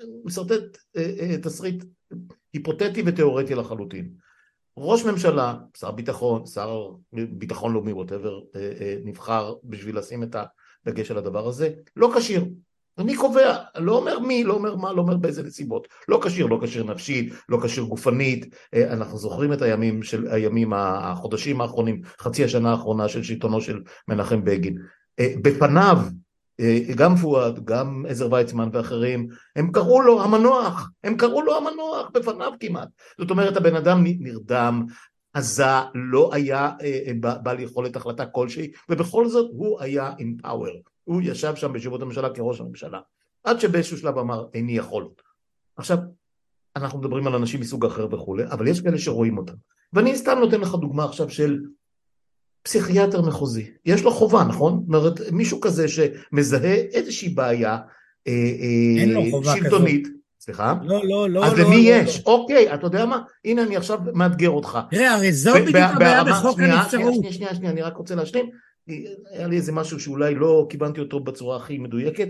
[0.96, 1.84] אה, תסריט
[2.52, 4.10] היפותטי ותיאורטי לחלוטין.
[4.76, 8.40] ראש ממשלה, שר ביטחון, שר ביטחון לאומי, ווטאבר,
[9.04, 10.36] נבחר בשביל לשים את
[10.86, 12.44] הדגש על הדבר הזה, לא כשיר.
[12.98, 15.88] אני קובע, לא אומר מי, לא אומר מה, לא אומר באיזה נסיבות.
[16.08, 18.54] לא כשיר, לא כשיר נפשית, לא כשיר גופנית.
[18.74, 23.82] אה, אנחנו זוכרים את הימים של הימים, החודשים האחרונים, חצי השנה האחרונה של שלטונו של
[24.08, 24.78] מנחם בגין.
[25.20, 25.98] אה, בפניו,
[26.60, 32.10] אה, גם פואד, גם עזר ויצמן ואחרים, הם קראו לו המנוח, הם קראו לו המנוח
[32.14, 32.88] בפניו כמעט.
[33.18, 34.84] זאת אומרת, הבן אדם נרדם,
[35.34, 35.64] עזה,
[35.94, 36.70] לא היה
[37.42, 40.91] בעל יכולת החלטה כלשהי, ובכל זאת הוא היה עם פאוור.
[41.04, 43.00] הוא ישב שם בישיבות הממשלה כראש הממשלה,
[43.44, 45.08] עד שבאיזשהו שלב אמר איני יכול.
[45.76, 45.98] עכשיו,
[46.76, 49.54] אנחנו מדברים על אנשים מסוג אחר וכולי, אבל יש כאלה שרואים אותם.
[49.92, 51.60] ואני סתם נותן לך דוגמה עכשיו של
[52.62, 53.70] פסיכיאטר מחוזי.
[53.84, 54.84] יש לו חובה, נכון?
[54.86, 57.78] זאת אומרת, מישהו כזה שמזהה איזושהי בעיה
[58.28, 58.32] אה,
[58.98, 60.08] אין לו חובה שלטונית.
[60.40, 60.74] סליחה?
[60.82, 61.44] לא, לא, לא.
[61.44, 62.22] אז לא, למי לא, יש?
[62.26, 62.32] לא.
[62.32, 63.22] אוקיי, אתה יודע מה?
[63.44, 64.78] הנה אני עכשיו מאתגר אותך.
[64.90, 67.14] תראה, הרי זו בדיוק הבעיה בחוק הנבצרות.
[67.14, 68.50] שנייה, שנייה, שנייה, אני רק רוצה להשלים.
[69.30, 72.28] היה לי איזה משהו שאולי לא קיבלתי אותו בצורה הכי מדויקת,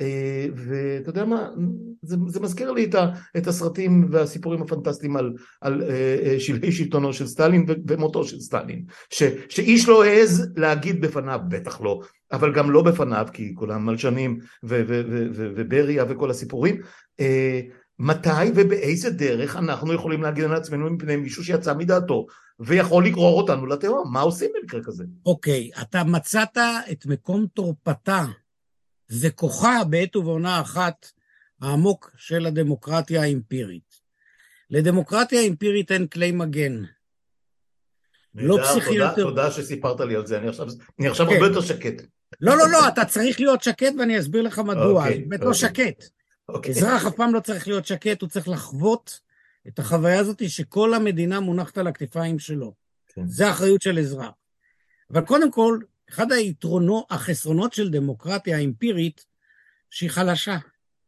[0.00, 1.50] אה, ואתה יודע מה,
[2.02, 6.72] זה, זה מזכיר לי את, ה, את הסרטים והסיפורים הפנטסטיים על, על אה, אה, שלהי
[6.72, 12.00] שלטונו של סטלין ומותו של סטלין, ש, שאיש לא העז להגיד בפניו, בטח לא,
[12.32, 16.80] אבל גם לא בפניו, כי כולם מלשנים ובריה וכל הסיפורים,
[17.98, 22.26] מתי ובאיזה דרך אנחנו יכולים להגן על עצמנו מפני מישהו שיצא מדעתו
[22.60, 25.04] ויכול לגרור אותנו לתהום, מה עושים במקרה כזה?
[25.26, 26.58] אוקיי, אתה מצאת
[26.92, 28.24] את מקום תורפתה
[29.10, 31.06] וכוחה בעת ובעונה אחת
[31.60, 34.00] העמוק של הדמוקרטיה האמפירית.
[34.70, 36.82] לדמוקרטיה האמפירית אין כלי מגן.
[38.34, 39.14] לא נהדר, פסיכיאטר.
[39.14, 40.66] תודה, תודה שסיפרת לי על זה, אני עכשיו,
[40.98, 41.32] אני עכשיו כן.
[41.32, 42.02] הרבה יותר שקט.
[42.40, 45.02] לא, לא, לא, אתה צריך להיות שקט ואני אסביר לך מדוע.
[45.02, 45.60] אוקיי, אני באמת לא אוקיי.
[45.60, 46.04] שקט.
[46.48, 46.72] אוקיי.
[46.72, 49.20] אזרח אף פעם לא צריך להיות שקט, הוא צריך לחוות
[49.68, 52.74] את החוויה הזאת שכל המדינה מונחת על הכתפיים שלו.
[53.06, 53.26] כן.
[53.26, 54.30] זה האחריות של אזרח.
[55.10, 55.78] אבל קודם כל,
[56.10, 59.26] אחד היתרונות, החסרונות של דמוקרטיה האמפירית,
[59.90, 60.58] שהיא חלשה.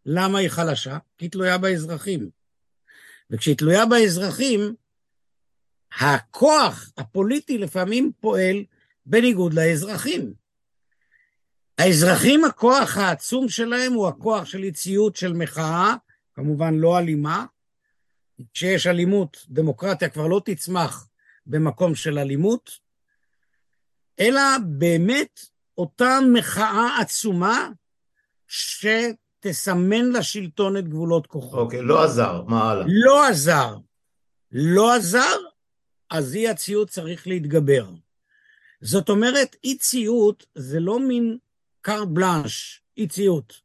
[0.07, 0.99] למה היא חלשה?
[1.19, 2.31] כי היא תלויה באזרחים.
[3.31, 4.75] וכשהיא תלויה באזרחים,
[6.01, 8.65] הכוח הפוליטי לפעמים פועל
[9.07, 10.35] בניגוד לאזרחים.
[11.79, 15.95] האזרחים, הכוח העצום שלהם הוא הכוח של אי-ציות של מחאה,
[16.35, 17.45] כמובן לא אלימה.
[18.55, 21.09] כשיש אלימות, דמוקרטיה כבר לא תצמח
[21.47, 22.71] במקום של אלימות,
[24.21, 25.41] אלא באמת
[25.79, 27.69] אותה מחאה עצומה
[28.49, 31.59] שתסמן לשלטון את גבולות כוחו.
[31.59, 32.85] אוקיי, לא עזר, מה הלאה?
[32.89, 33.77] לא עזר.
[34.53, 35.37] לא עזר,
[36.11, 37.91] אז אי הציות צריך להתגבר.
[38.81, 41.39] זאת אומרת, אי ציות זה לא מין
[41.87, 43.63] קארט בלאנש, אי ציות.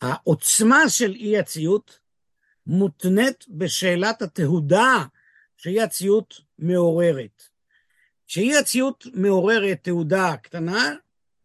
[0.00, 1.98] העוצמה של אי הציות
[2.66, 5.04] מותנית בשאלת התהודה
[5.56, 7.42] שאי הציות מעוררת.
[8.26, 10.94] כשאי הציות מעוררת תהודה קטנה,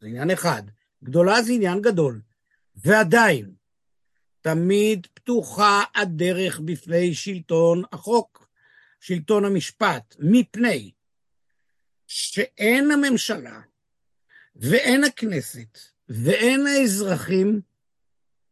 [0.01, 0.63] זה עניין אחד,
[1.03, 2.21] גדולה זה עניין גדול.
[2.75, 3.53] ועדיין,
[4.41, 8.47] תמיד פתוחה הדרך בפני שלטון החוק,
[8.99, 10.91] שלטון המשפט, מפני
[12.07, 13.61] שאין הממשלה
[14.61, 17.61] ואין הכנסת ואין האזרחים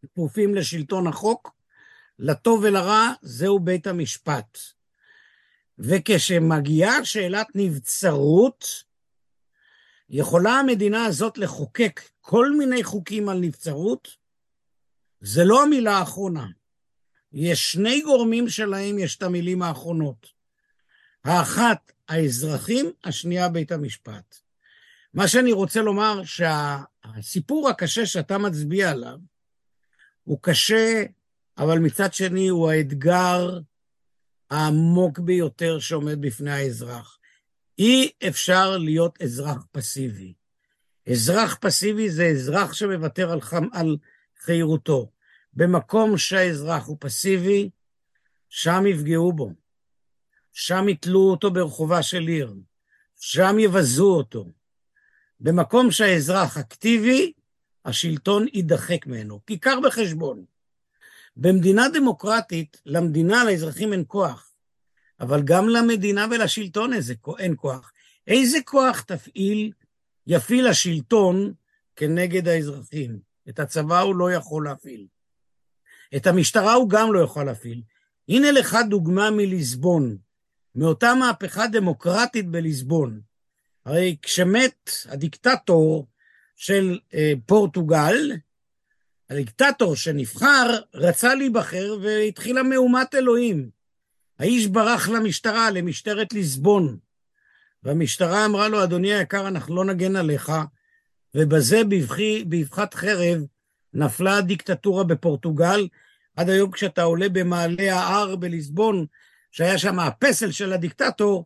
[0.01, 1.55] כפופים לשלטון החוק,
[2.20, 4.57] לטוב ולרע זהו בית המשפט.
[5.80, 8.84] וכשמגיעה שאלת נבצרות,
[10.10, 14.07] יכולה המדינה הזאת לחוקק כל מיני חוקים על נבצרות,
[15.22, 16.47] זה לא המילה האחרונה.
[17.34, 20.28] יש שני גורמים שלהם יש את המילים האחרונות.
[21.24, 24.49] האחת, האזרחים, השנייה, בית המשפט.
[25.14, 29.18] מה שאני רוצה לומר, שהסיפור הקשה שאתה מצביע עליו,
[30.24, 31.03] הוא קשה,
[31.57, 33.60] אבל מצד שני הוא האתגר
[34.49, 37.20] העמוק ביותר שעומד בפני האזרח.
[37.80, 40.34] אי אפשר להיות אזרח פסיבי.
[41.12, 43.97] אזרח פסיבי זה אזרח שמוותר על, חם, על
[44.39, 45.12] חירותו.
[45.53, 47.70] במקום שהאזרח הוא פסיבי,
[48.49, 49.53] שם יפגעו בו.
[50.53, 52.53] שם יתלו אותו ברחובה של עיר.
[53.16, 54.59] שם יבזו אותו.
[55.39, 57.33] במקום שהאזרח אקטיבי,
[57.85, 59.39] השלטון יידחק ממנו.
[59.47, 60.45] כי קח בחשבון,
[61.37, 64.53] במדינה דמוקרטית, למדינה, לאזרחים אין כוח,
[65.19, 67.91] אבל גם למדינה ולשלטון איזה, אין כוח.
[68.27, 69.71] איזה כוח תפעיל,
[70.27, 71.53] יפעיל השלטון
[71.95, 73.19] כנגד האזרחים?
[73.49, 75.07] את הצבא הוא לא יכול להפעיל.
[76.15, 77.81] את המשטרה הוא גם לא יכול להפעיל.
[78.29, 80.17] הנה לך דוגמה מליסבון,
[80.75, 83.21] מאותה מהפכה דמוקרטית בליסבון.
[83.89, 86.07] הרי כשמת הדיקטטור
[86.55, 88.31] של אה, פורטוגל,
[89.29, 93.69] הדיקטטור שנבחר רצה להיבחר והתחילה מהומת אלוהים.
[94.39, 96.97] האיש ברח למשטרה, למשטרת ליסבון,
[97.83, 100.51] והמשטרה אמרה לו, אדוני היקר, אנחנו לא נגן עליך,
[101.35, 101.81] ובזה
[102.45, 103.37] באבחת חרב
[103.93, 105.87] נפלה הדיקטטורה בפורטוגל.
[106.35, 109.05] עד היום כשאתה עולה במעלה ההר בליסבון,
[109.51, 111.45] שהיה שם הפסל של הדיקטטור,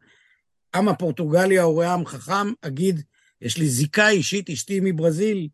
[0.75, 3.01] עם הפורטוגליה הוא עם חכם, אגיד,
[3.41, 5.47] יש לי זיקה אישית, אשתי מברזיל,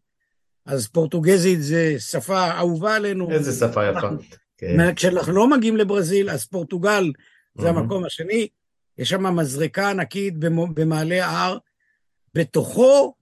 [0.65, 3.31] אז פורטוגזית זה שפה אהובה עלינו.
[3.31, 4.09] איזה שפה יפה.
[4.57, 4.95] כן.
[4.95, 7.11] כשאנחנו לא מגיעים לברזיל, אז פורטוגל
[7.57, 8.47] זה המקום השני.
[8.97, 10.33] יש שם מזרקה ענקית
[10.73, 11.57] במעלה ההר,
[12.33, 13.15] בתוכו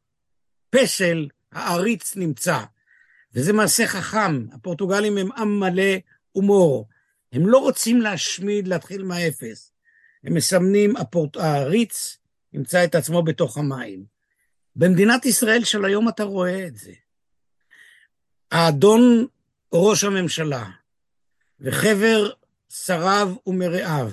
[0.69, 2.59] פסל העריץ נמצא.
[3.33, 5.93] וזה מעשה חכם, הפורטוגלים הם עם מלא
[6.31, 6.87] הומור.
[7.33, 9.71] הם לא רוצים להשמיד, להתחיל מהאפס.
[10.23, 11.37] הם מסמנים, הפורט...
[11.37, 12.17] העריץ
[12.53, 14.05] ימצא את עצמו בתוך המים.
[14.75, 16.93] במדינת ישראל של היום אתה רואה את זה.
[18.51, 19.27] האדון
[19.73, 20.69] ראש הממשלה
[21.59, 22.29] וחבר
[22.69, 24.11] שריו ומרעיו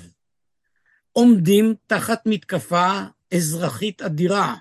[1.13, 3.01] עומדים תחת מתקפה
[3.35, 4.55] אזרחית אדירה,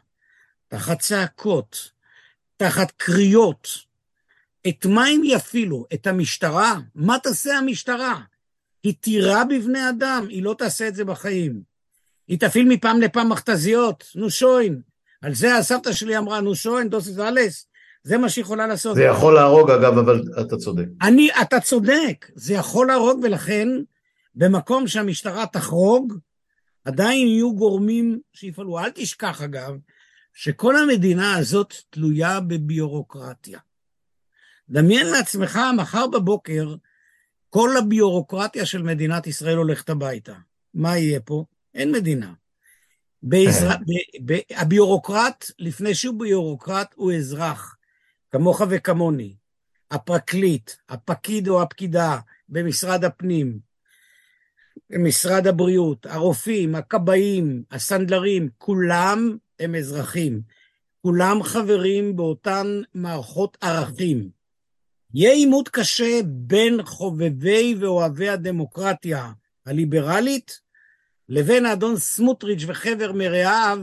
[0.68, 1.92] תחת צעקות,
[2.58, 3.70] תחת קריאות.
[4.68, 5.86] את מה הם יפעילו?
[5.94, 6.74] את המשטרה?
[6.96, 8.22] מה תעשה המשטרה?
[8.84, 11.62] היא תירה בבני אדם, היא לא תעשה את זה בחיים.
[12.28, 14.82] היא תפעיל מפעם לפעם מכתזיות, נו שוין.
[15.22, 17.68] על זה הסבתא שלי אמרה, נו שוין, דוסס אלס,
[18.04, 18.96] זה מה שהיא יכולה לעשות.
[18.96, 20.86] זה יכול להרוג אגב, אבל אתה צודק.
[21.02, 23.68] אני, אתה צודק, זה יכול להרוג, ולכן
[24.36, 26.14] במקום שהמשטרה תחרוג,
[26.86, 28.80] עדיין יהיו גורמים שיפעלו.
[28.80, 29.74] אל תשכח אגב,
[30.34, 33.60] שכל המדינה הזאת תלויה בביורוקרטיה.
[34.70, 36.76] דמיין לעצמך, מחר בבוקר,
[37.54, 40.34] כל הביורוקרטיה של מדינת ישראל הולכת הביתה.
[40.74, 41.46] מה יהיה פה?
[41.76, 42.34] אין מדינה.
[43.24, 43.70] בעזר...
[43.70, 43.92] ב...
[44.32, 44.40] ב...
[44.52, 47.78] הביורוקרט, לפני שהוא ביורוקרט, הוא אזרח.
[48.32, 49.36] כמוך וכמוני,
[49.92, 52.18] הפרקליט, הפקיד או הפקידה
[52.50, 53.60] במשרד הפנים,
[54.90, 60.42] משרד הבריאות, הרופאים, הכבאים, הסנדלרים, כולם הם אזרחים.
[61.02, 64.30] כולם חברים באותן מערכות ערכים.
[65.14, 69.32] יהיה עימות קשה בין חובבי ואוהבי הדמוקרטיה
[69.66, 70.60] הליברלית
[71.30, 73.80] לבין האדון סמוטריץ' וחבר מרעיו,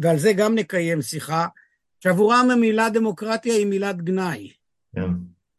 [0.00, 1.46] ועל זה גם נקיים שיחה,
[2.00, 4.52] שעבורם המילה דמוקרטיה היא מילת גנאי.
[4.94, 5.10] כן.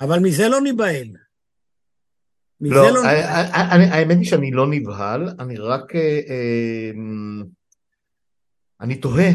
[0.01, 1.07] אבל מזה לא ניבהל.
[2.61, 5.95] לא, לא האמת היא שאני לא נבהל, אני רק...
[5.95, 6.91] אה, אה,
[8.81, 9.29] אני תוהה,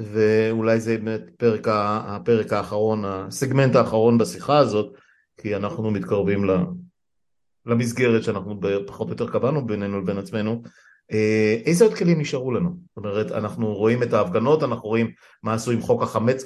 [0.00, 4.94] ואולי זה באמת פרק, הפרק האחרון, הסגמנט האחרון בשיחה הזאת,
[5.40, 6.44] כי אנחנו מתקרבים
[7.66, 10.62] למסגרת שאנחנו פחות או יותר קבענו בינינו לבין עצמנו,
[11.12, 12.70] אה, איזה עוד כלים נשארו לנו?
[12.88, 15.10] זאת אומרת, אנחנו רואים את ההפגנות, אנחנו רואים
[15.42, 16.44] מה עשו עם חוק החמץ,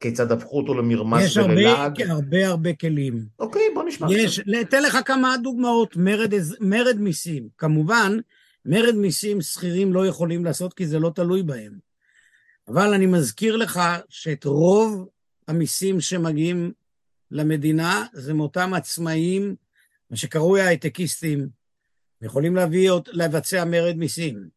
[0.00, 1.98] כיצד הפכו אותו למרמס וללעג.
[1.98, 3.24] יש הרבה הרבה הרבה כלים.
[3.38, 4.06] אוקיי, בוא נשמע.
[4.10, 7.48] יש, אתן לך כמה דוגמאות, מרד, מרד מיסים.
[7.58, 8.18] כמובן,
[8.66, 11.87] מרד מיסים שכירים לא יכולים לעשות כי זה לא תלוי בהם.
[12.68, 15.08] אבל אני מזכיר לך שאת רוב
[15.48, 16.72] המיסים שמגיעים
[17.30, 19.56] למדינה זה מאותם עצמאים,
[20.10, 24.48] מה שקרוי ההייטקיסטים, הם יכולים להביא, לבצע מרד מיסים.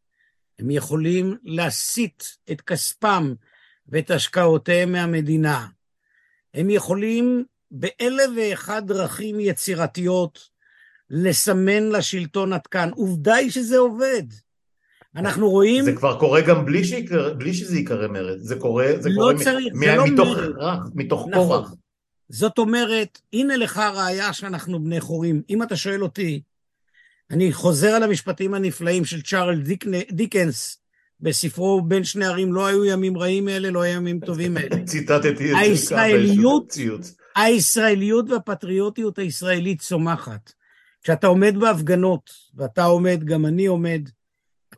[0.58, 3.34] הם יכולים להסיט את כספם
[3.88, 5.66] ואת השקעותיהם מהמדינה.
[6.54, 10.48] הם יכולים באלף ואחד דרכים יצירתיות
[11.10, 12.90] לסמן לשלטון עד כאן.
[12.90, 14.22] עובדה היא שזה עובד.
[15.16, 15.84] אנחנו רואים...
[15.84, 19.44] זה כבר קורה גם בלי, שיקרה, בלי שזה ייקרא מרד, זה קורה, זה לא קורה
[19.44, 21.46] צריך, מ, זה לא מתוך הכרח, מתוך נכון.
[21.46, 21.74] כורח.
[22.28, 25.42] זאת אומרת, הנה לך ראיה שאנחנו בני חורים.
[25.50, 26.42] אם אתה שואל אותי,
[27.30, 30.78] אני חוזר על המשפטים הנפלאים של צ'ארל דיק, דיקנס
[31.20, 34.84] בספרו בין שני ערים, לא היו ימים רעים אלה, לא היו ימים טובים אלה.
[34.84, 36.76] ציטטתי את הישראליות,
[37.36, 40.52] הישראליות והפטריוטיות הישראלית צומחת.
[41.02, 44.08] כשאתה עומד בהפגנות, ואתה עומד, גם אני עומד,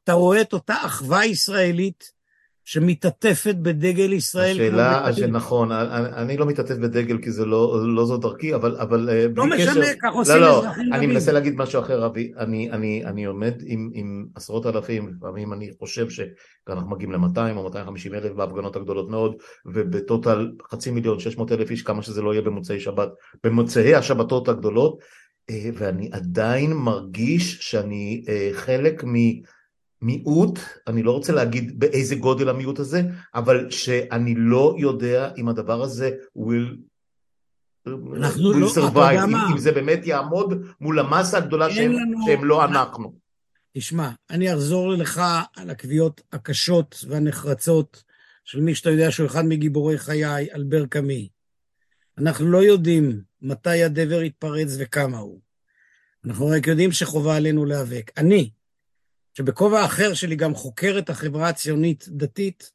[0.04, 2.14] אתה רואה את אותה אחווה ישראלית
[2.64, 4.56] שמתעטפת בדגל ישראל.
[4.56, 9.10] השאלה, נכון, אני, אני לא מתעטף בדגל כי זה לא, לא זו דרכי, אבל, אבל
[9.10, 9.82] אה, לא משנה, קשר...
[10.02, 11.10] כך עושים לא, לא, אני רבים.
[11.10, 15.70] מנסה להגיד משהו אחר, אבי, אני, אני, אני עומד עם, עם עשרות אלפים, לפעמים אני
[15.78, 19.34] חושב שאנחנו מגיעים ל-200 או 250 אלף בהפגנות הגדולות מאוד,
[19.66, 23.08] ובטוטל חצי מיליון, 600 אלף איש, כמה שזה לא יהיה במוצאי שבת,
[23.44, 24.98] במוצאי השבתות הגדולות,
[25.50, 29.14] אה, ואני עדיין מרגיש שאני אה, חלק מ...
[30.02, 33.02] מיעוט, אני לא רוצה להגיד באיזה גודל המיעוט הזה,
[33.34, 36.76] אבל שאני לא יודע אם הדבר הזה will,
[38.16, 39.46] אנחנו will לא, survive, אתה יודע מה?
[39.52, 42.18] אם זה באמת יעמוד מול המסה הגדולה שהם, לנו...
[42.26, 43.24] שהם לא אנחנו.
[43.76, 45.22] תשמע, אני אחזור לך
[45.56, 48.04] על הקביעות הקשות והנחרצות
[48.44, 51.28] של מי שאתה יודע שהוא אחד מגיבורי חיי, אלבר קאמי.
[52.18, 55.40] אנחנו לא יודעים מתי הדבר יתפרץ וכמה הוא.
[56.24, 58.10] אנחנו רק יודעים שחובה עלינו להיאבק.
[58.16, 58.50] אני,
[59.34, 62.70] שבכובע אחר שלי גם חוקר את החברה הציונית-דתית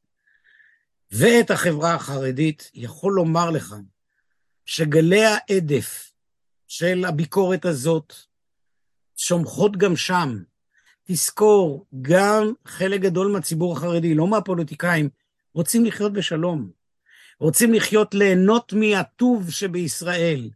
[1.12, 3.76] ואת החברה החרדית, יכול לומר לך
[4.66, 6.12] שגלי העדף
[6.68, 8.14] של הביקורת הזאת
[9.16, 10.44] שומחות גם שם.
[11.04, 15.10] תזכור, גם חלק גדול מהציבור החרדי, לא מהפוליטיקאים,
[15.54, 16.72] רוצים לחיות בשלום.
[17.40, 20.50] רוצים לחיות, ליהנות מהטוב שבישראל.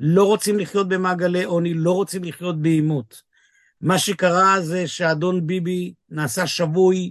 [0.00, 3.22] לא רוצים לחיות במעגלי עוני, לא רוצים לחיות בעימות.
[3.80, 7.10] מה שקרה זה שאדון ביבי נעשה שבוי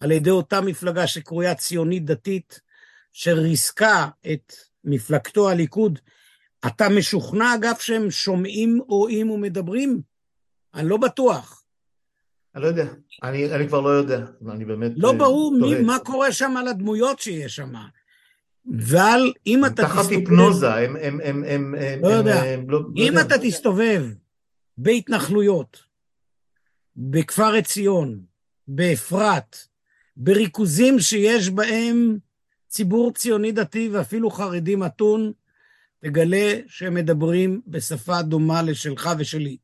[0.00, 2.60] על ידי אותה מפלגה שקרויה ציונית דתית,
[3.12, 4.52] שריסקה את
[4.84, 5.98] מפלגתו הליכוד.
[6.66, 10.00] אתה משוכנע, אגב, שהם שומעים, רואים ומדברים?
[10.74, 11.62] אני לא בטוח.
[12.54, 12.86] אני לא יודע,
[13.22, 14.92] אני, אני כבר לא יודע, אני באמת...
[14.96, 17.74] לא uh, ברור מי, מה קורה שם על הדמויות שיש שם.
[18.66, 20.02] ועל, אם אתה תסתובב...
[20.02, 20.96] תחת היפנוזה, הם...
[20.96, 22.42] הם, הם, הם, לא יודע.
[22.42, 23.48] הם, לא, לא אם לא אתה יודע.
[23.48, 24.04] תסתובב
[24.78, 25.85] בהתנחלויות,
[26.96, 28.20] בכפר עציון,
[28.68, 29.56] באפרת,
[30.16, 32.18] בריכוזים שיש בהם
[32.68, 35.32] ציבור ציוני דתי ואפילו חרדי מתון,
[36.04, 39.56] תגלה שהם מדברים בשפה דומה לשלך ושלי.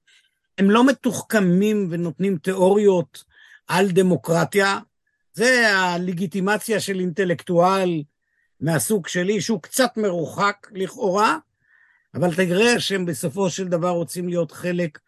[0.58, 3.24] הם לא מתוחכמים ונותנים תיאוריות
[3.66, 4.78] על דמוקרטיה,
[5.34, 8.02] זה הלגיטימציה של אינטלקטואל
[8.60, 11.38] מהסוג שלי, שהוא קצת מרוחק לכאורה,
[12.14, 14.98] אבל תראה שהם בסופו של דבר רוצים להיות חלק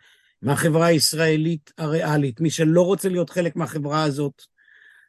[0.43, 2.41] מהחברה הישראלית הריאלית.
[2.41, 4.43] מי שלא רוצה להיות חלק מהחברה הזאת,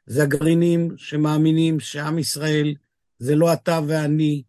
[0.06, 2.76] זה הגרעינים שמאמינים שעם ישראל
[3.20, 4.44] זה לא אתה ואני,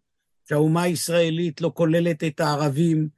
[0.49, 3.09] שהאומה הישראלית לא כוללת את הערבים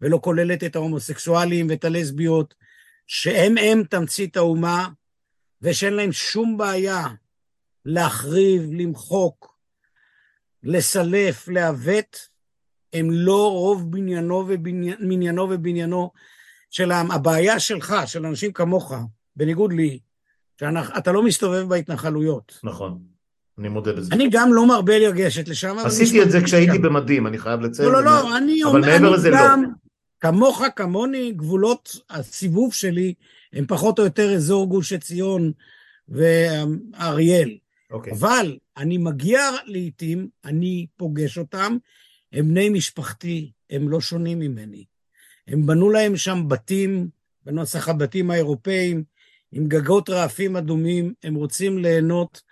[0.00, 2.54] ולא כוללת את ההומוסקסואלים ואת הלסביות,
[3.06, 4.88] שהם הם תמצית האומה,
[5.62, 7.06] ושאין להם שום בעיה
[7.84, 9.58] להחריב, למחוק,
[10.62, 12.28] לסלף, לעוות,
[12.92, 16.10] הם לא רוב בניינו ובניינו ובניינו
[16.70, 18.92] של הבעיה שלך, של אנשים כמוך,
[19.36, 19.98] בניגוד לי,
[20.60, 22.60] שאתה לא מסתובב בהתנחלויות.
[22.64, 22.98] נכון,
[23.58, 24.14] אני מודה בזה.
[24.14, 25.76] אני גם לא מרבה לגשת לשם.
[25.78, 27.88] עשיתי את זה כשהייתי במדים, אני חייב לציין.
[27.88, 29.38] לא, לא, לא, אני אבל מעבר לזה לא.
[30.20, 33.14] כמוך, כמוני, גבולות הסיבוב שלי
[33.52, 35.52] הם פחות או יותר אזור גוש עציון
[36.08, 37.58] ואריאל.
[37.90, 38.12] אוקיי.
[38.12, 41.76] אבל אני מגיע לעיתים, אני פוגש אותם,
[42.32, 44.84] הם בני משפחתי, הם לא שונים ממני.
[45.48, 47.08] הם בנו להם שם בתים,
[47.44, 49.04] בנוסח הבתים האירופאים,
[49.52, 52.42] עם גגות רעפים אדומים, הם רוצים ליהנות,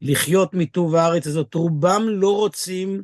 [0.00, 1.54] לחיות מטוב הארץ הזאת.
[1.54, 3.02] רובם לא רוצים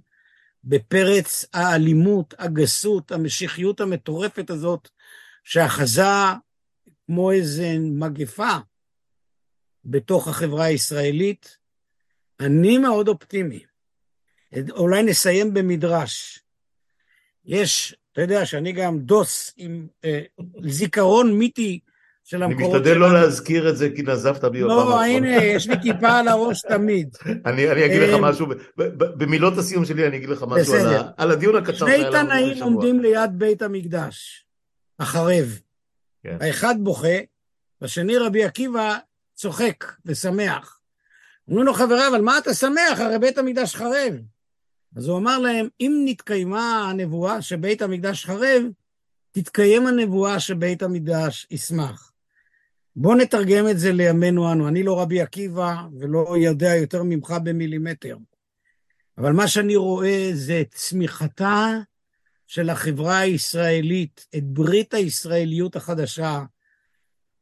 [0.64, 4.88] בפרץ האלימות, הגסות, המשיחיות המטורפת הזאת,
[5.44, 6.02] שאחזה
[7.06, 8.56] כמו איזה מגפה
[9.84, 11.56] בתוך החברה הישראלית.
[12.40, 13.64] אני מאוד אופטימי.
[14.70, 16.38] אולי נסיים במדרש.
[17.44, 20.20] יש אתה יודע שאני גם דוס עם אה,
[20.64, 21.80] זיכרון מיתי
[22.24, 22.74] של המקורות שלנו.
[22.74, 26.18] אני משתדל לא להזכיר את זה כי נזפת בי לא, לא, הנה, יש לי כיפה
[26.18, 27.16] על הראש תמיד.
[27.46, 28.46] אני, אני אגיד לך אה, משהו,
[28.96, 30.74] במילות הסיום שלי אני אגיד לך משהו
[31.16, 34.44] על הדיון הקצר שני תנאים עומדים ליד בית המקדש,
[34.98, 35.58] החרב.
[36.22, 36.36] כן.
[36.40, 37.18] האחד בוכה,
[37.80, 38.96] והשני רבי עקיבא
[39.34, 40.80] צוחק ושמח.
[41.48, 43.00] אומרים לו חבריו, על מה אתה שמח?
[43.00, 44.14] הרי בית המקדש חרב.
[44.96, 48.62] אז הוא אמר להם, אם נתקיימה הנבואה שבית המקדש חרב,
[49.32, 52.12] תתקיים הנבואה שבית המקדש ישמח.
[52.96, 54.68] בואו נתרגם את זה לימינו אנו.
[54.68, 58.16] אני לא רבי עקיבא ולא יודע יותר ממך במילימטר.
[59.18, 61.78] אבל מה שאני רואה זה צמיחתה
[62.46, 66.42] של החברה הישראלית, את ברית הישראליות החדשה,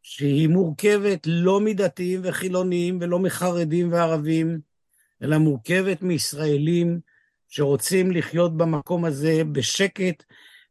[0.03, 4.61] שהיא מורכבת לא מדתיים וחילוניים ולא מחרדים וערבים,
[5.23, 7.01] אלא מורכבת מישראלים
[7.55, 10.25] שרוצים לחיות במקום הזה בשקט,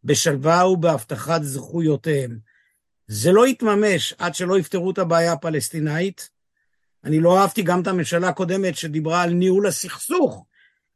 [0.03, 2.39] בשלווה ובהבטחת זכויותיהם.
[3.07, 6.29] זה לא יתממש עד שלא יפתרו את הבעיה הפלסטינאית.
[7.03, 10.45] אני לא אהבתי גם את הממשלה הקודמת שדיברה על ניהול הסכסוך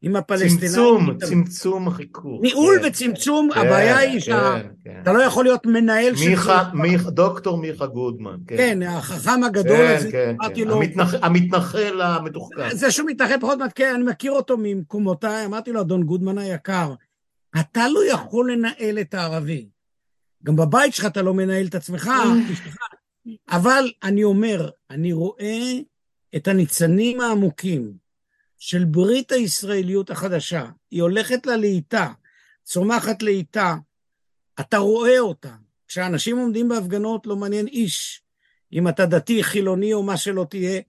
[0.06, 0.60] עם הפלסטינאים.
[0.60, 2.42] צמצום, צמצום החיכוך.
[2.42, 5.16] ניהול כן, וצמצום, כן, הבעיה היא שאתה כן.
[5.16, 6.78] לא יכול להיות מנהל מיכה, של...
[6.78, 8.38] מיכה, דוקטור מיכה גודמן.
[8.48, 10.68] כן, כן החכם הגדול כן, הזה, כן, אמרתי כן.
[10.68, 10.76] לו...
[10.76, 12.70] המתנח, המתנחל המתוחכם.
[12.72, 16.94] זה שהוא מתנחל פחות מעט, כן, אני מכיר אותו ממקומותיי, אמרתי לו, אדון גודמן היקר,
[17.60, 19.68] אתה לא יכול לנהל את הערבי.
[20.44, 22.12] גם בבית שלך אתה לא מנהל את עצמך,
[23.50, 25.72] אבל אני אומר, אני רואה
[26.36, 28.05] את הניצנים העמוקים
[28.60, 32.12] של ברית הישראליות החדשה, היא הולכת ללהיטה,
[32.64, 33.76] צומחת לאיטה,
[34.60, 35.56] אתה רואה אותה.
[35.88, 38.26] כשאנשים עומדים בהפגנות לא מעניין איש
[38.74, 40.82] אם אתה דתי, חילוני או מה שלא תהיה,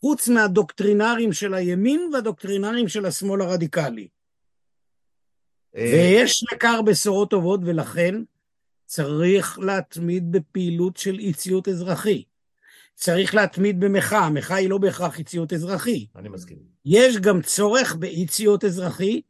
[0.00, 4.08] חוץ מהדוקטרינרים של הימין והדוקטרינרים של השמאל הרדיקלי.
[5.76, 8.14] אה, ויש לכר בשורות טובות, ולכן
[8.86, 12.24] צריך להתמיד בפעילות של אי ציות אזרחי.
[12.94, 16.06] צריך להתמיד במחאה, המחאה היא לא בהכרח אי ציות אזרחי.
[16.16, 16.58] אני מסכים.
[16.84, 19.20] יש גם צורך באי ציות אזרחי,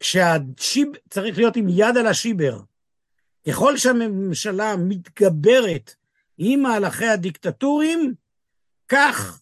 [0.00, 2.60] כשהשיב צריך להיות עם יד על השיבר.
[3.48, 5.94] ככל שהממשלה מתגברת
[6.38, 8.14] עם מהלכי הדיקטטורים,
[8.88, 9.40] כך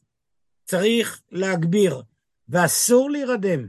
[0.64, 2.02] צריך להגביר,
[2.48, 3.66] ואסור להירדם.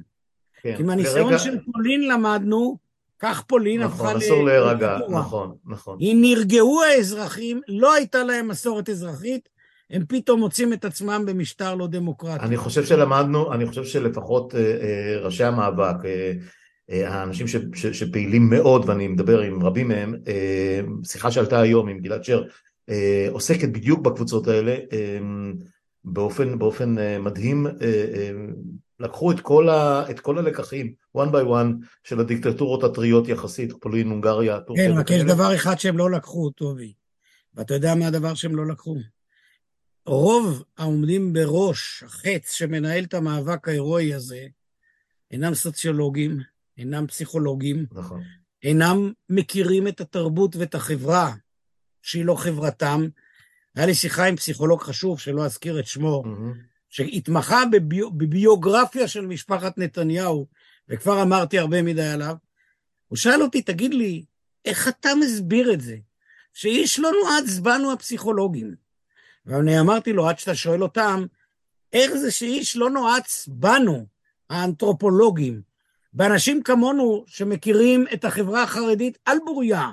[0.61, 0.77] כן.
[0.77, 1.39] כי מהניסיון לרגע...
[1.39, 2.77] של פולין למדנו,
[3.19, 4.17] כך פולין נכון, הפכה ל...
[4.17, 5.97] נכון, אסור להירגע, נכון, נכון.
[6.01, 9.49] אם נרגעו האזרחים, לא הייתה להם מסורת אזרחית,
[9.91, 12.45] הם פתאום מוצאים את עצמם במשטר לא דמוקרטי.
[12.45, 16.33] אני חושב שלמדנו, אני חושב שלפחות אה, אה, ראשי המאבק, אה,
[17.09, 20.15] האנשים ש, ש, שפעילים מאוד, ואני מדבר עם רבים מהם,
[21.03, 22.43] שיחה שעלתה היום עם גלעד שר,
[23.31, 24.75] עוסקת בדיוק בקבוצות האלה,
[26.03, 27.67] באופן, באופן מדהים,
[28.99, 34.09] לקחו את כל, ה, את כל הלקחים, one by one, של הדיקטטורות הטריות יחסית, פולין,
[34.09, 34.87] הונגריה, טורקיה.
[34.87, 36.93] כן, רק יש דבר אחד שהם לא לקחו, טובי.
[37.55, 38.95] ואתה יודע מה הדבר שהם לא לקחו?
[40.05, 44.47] רוב העומדים בראש החץ שמנהל את המאבק ההירואי הזה
[45.31, 46.39] אינם סוציולוגים,
[46.77, 48.23] אינם פסיכולוגים, נכון.
[48.63, 51.33] אינם מכירים את התרבות ואת החברה
[52.01, 53.07] שהיא לא חברתם.
[53.75, 56.57] היה לי שיחה עם פסיכולוג חשוב, שלא אזכיר את שמו, mm-hmm.
[56.89, 60.47] שהתמחה בביו, בביוגרפיה של משפחת נתניהו,
[60.89, 62.35] וכבר אמרתי הרבה מדי עליו.
[63.07, 64.25] הוא שאל אותי, תגיד לי,
[64.65, 65.97] איך אתה מסביר את זה?
[66.53, 68.75] שאיש לא נועץ בנו הפסיכולוגים.
[69.45, 71.25] ואני אמרתי לו, עד שאתה שואל אותם,
[71.93, 74.05] איך זה שאיש לא נועץ בנו,
[74.49, 75.61] האנתרופולוגים,
[76.13, 79.89] באנשים כמונו שמכירים את החברה החרדית על בוריה,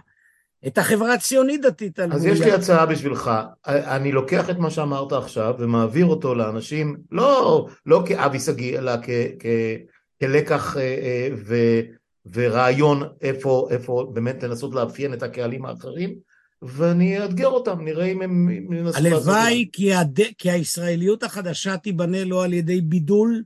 [0.66, 2.32] את החברה הציונית דתית על אז בוריה.
[2.32, 3.30] אז יש לי הצעה בשבילך,
[3.66, 9.10] אני לוקח את מה שאמרת עכשיו ומעביר אותו לאנשים, לא, לא כאבי שגיא, אלא כ,
[9.38, 9.46] כ,
[10.20, 11.56] כלקח אה, אה, ו,
[12.32, 16.14] ורעיון איפה, איפה באמת לנסות לאפיין את הקהלים האחרים,
[16.62, 18.48] ואני אאתגר אותם, נראה אם הם
[18.90, 18.98] זה.
[18.98, 20.20] הלוואי כי, הד...
[20.38, 23.42] כי הישראליות החדשה תיבנה לא על ידי בידול,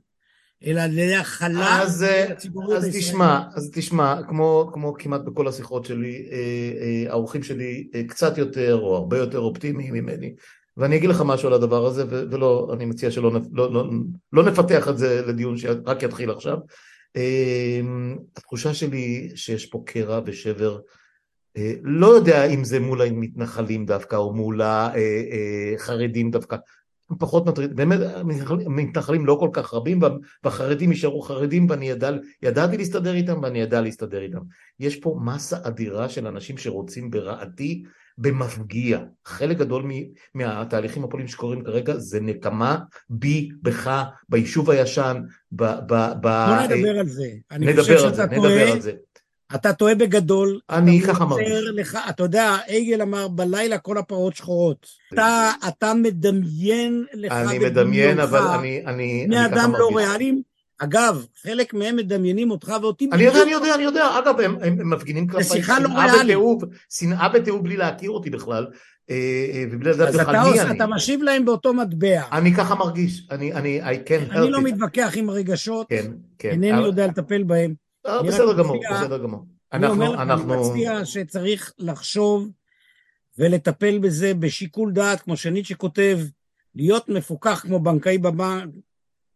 [0.65, 2.33] אלא על ידי הכלה אז, אה,
[2.77, 6.37] אז תשמע, אז תשמע, כמו, כמו כמעט בכל השיחות שלי, אה,
[6.81, 10.33] אה, האורחים שלי קצת יותר או הרבה יותר אופטימיים ממני,
[10.77, 13.89] ואני אגיד לך משהו על הדבר הזה, ולא, אני מציע שלא לא, לא,
[14.33, 16.57] לא נפתח את זה לדיון שרק יתחיל עכשיו.
[18.37, 20.79] התחושה שלי שיש פה קרע ושבר
[21.83, 26.55] לא יודע אם זה מול המתנחלים דווקא או מול החרדים דווקא,
[27.19, 27.99] פחות מטריד, באמת
[28.65, 29.99] המתנחלים לא כל כך רבים
[30.43, 34.39] והחרדים יישארו חרדים ואני ידע, ידעתי להסתדר איתם ואני ידע להסתדר איתם.
[34.79, 37.83] יש פה מסה אדירה של אנשים שרוצים ברעתי
[38.17, 38.99] במפגיע.
[39.25, 39.91] חלק גדול
[40.33, 42.77] מהתהליכים הפוליטיים שקורים כרגע זה נקמה
[43.09, 45.63] בי, בך, ביישוב הישן, ב...
[45.63, 47.29] ב, ב לא נדבר על זה.
[47.51, 48.91] נדבר על זה, נדבר על זה.
[49.55, 50.59] אתה טועה בגדול.
[50.69, 51.49] אני ככה מרגיש.
[51.73, 54.87] לך, אתה יודע, עגל אמר, בלילה כל הפרות שחורות.
[55.13, 60.41] אתה, אתה מדמיין לך אני מדמיין, אבל אני, אני, בני אדם לא ריאליים.
[60.77, 63.09] אגב, חלק מהם מדמיינים אותך ואותי.
[63.11, 64.19] אני יודע, אני יודע, אני יודע.
[64.19, 68.67] אגב, הם, הם, הם מפגינים כלפי שנאה לא בתיעוב, שנאה בתיעוב בלי להכיר אותי בכלל.
[69.09, 69.15] אה,
[69.53, 70.61] אה, ובלי לדעת בכלל מי אני.
[70.61, 72.21] אז אתה משיב להם באותו מטבע.
[72.31, 73.27] אני ככה מרגיש.
[73.31, 75.87] אני, אני, I can אני לא מתווכח עם הרגשות.
[75.89, 76.49] כן, כן.
[76.49, 77.82] אינני יודע לטפל בהם.
[78.05, 79.45] אה, בסדר גמור, בסדר גמור.
[79.73, 80.53] אנחנו, אנחנו...
[80.53, 82.49] אני מציע שצריך לחשוב
[83.37, 86.19] ולטפל בזה בשיקול דעת, כמו שניטשה כותב,
[86.75, 88.73] להיות מפוקח כמו בנקאי בבנק,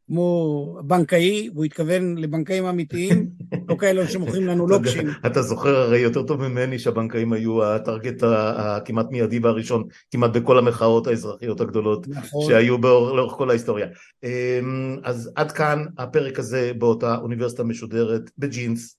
[0.08, 3.30] כמו בנקאי, והוא התכוון לבנקאים אמיתיים,
[3.68, 5.08] לא כאלה שמוכרים לנו לוקשים.
[5.26, 8.24] אתה זוכר הרי יותר טוב ממני שהבנקאים היו הטרגט
[8.58, 12.49] הכמעט מיידי והראשון, כמעט בכל המחאות האזרחיות הגדולות נכון.
[12.49, 12.78] שהיו
[13.16, 13.88] לאורך כל ההיסטוריה.
[14.24, 18.97] אמ, אז עד כאן הפרק הזה באותה אוניברסיטה משודרת בג'ינס,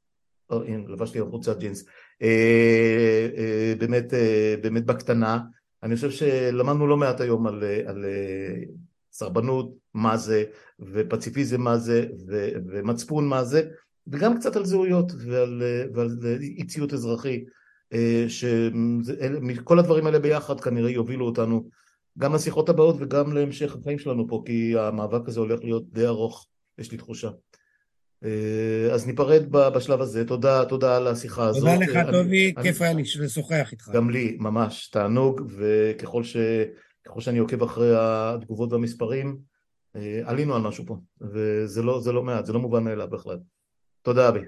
[0.51, 1.85] הנה לבשתי על חולצת ג'ינס,
[3.79, 4.15] באמת,
[4.63, 5.39] באמת בקטנה.
[5.83, 8.05] אני חושב שלמדנו לא מעט היום על, על
[9.19, 10.45] סרבנות, מה זה,
[10.81, 13.63] ופציפיזם מה זה, ו, ומצפון מה זה,
[14.07, 15.63] וגם קצת על זהויות ועל,
[15.95, 17.45] ועל אי ציות אזרחי,
[18.29, 21.69] שכל הדברים האלה ביחד כנראה יובילו אותנו
[22.19, 26.47] גם לשיחות הבאות וגם להמשך החיים שלנו פה, כי המאבק הזה הולך להיות די ארוך,
[26.79, 27.29] יש לי תחושה.
[28.25, 31.61] אה, אז ניפרד בשלב הזה, תודה, תודה על השיחה הזאת.
[31.61, 33.89] תודה לך טובי, כיף היה לי לשוחח איתך.
[33.89, 36.37] גם לי, ממש, תענוג, וככל ש...
[37.09, 39.39] ככל שאני עוקב אחרי התגובות והמספרים,
[39.97, 43.39] אה, עלינו על משהו פה, וזה לא, לא מעט, זה לא מובן מאליו בכלל.
[44.03, 44.41] תודה אבי.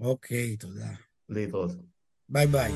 [0.00, 0.90] אוקיי, תודה.
[1.28, 1.70] להתראות.
[2.28, 2.72] ביי ביי.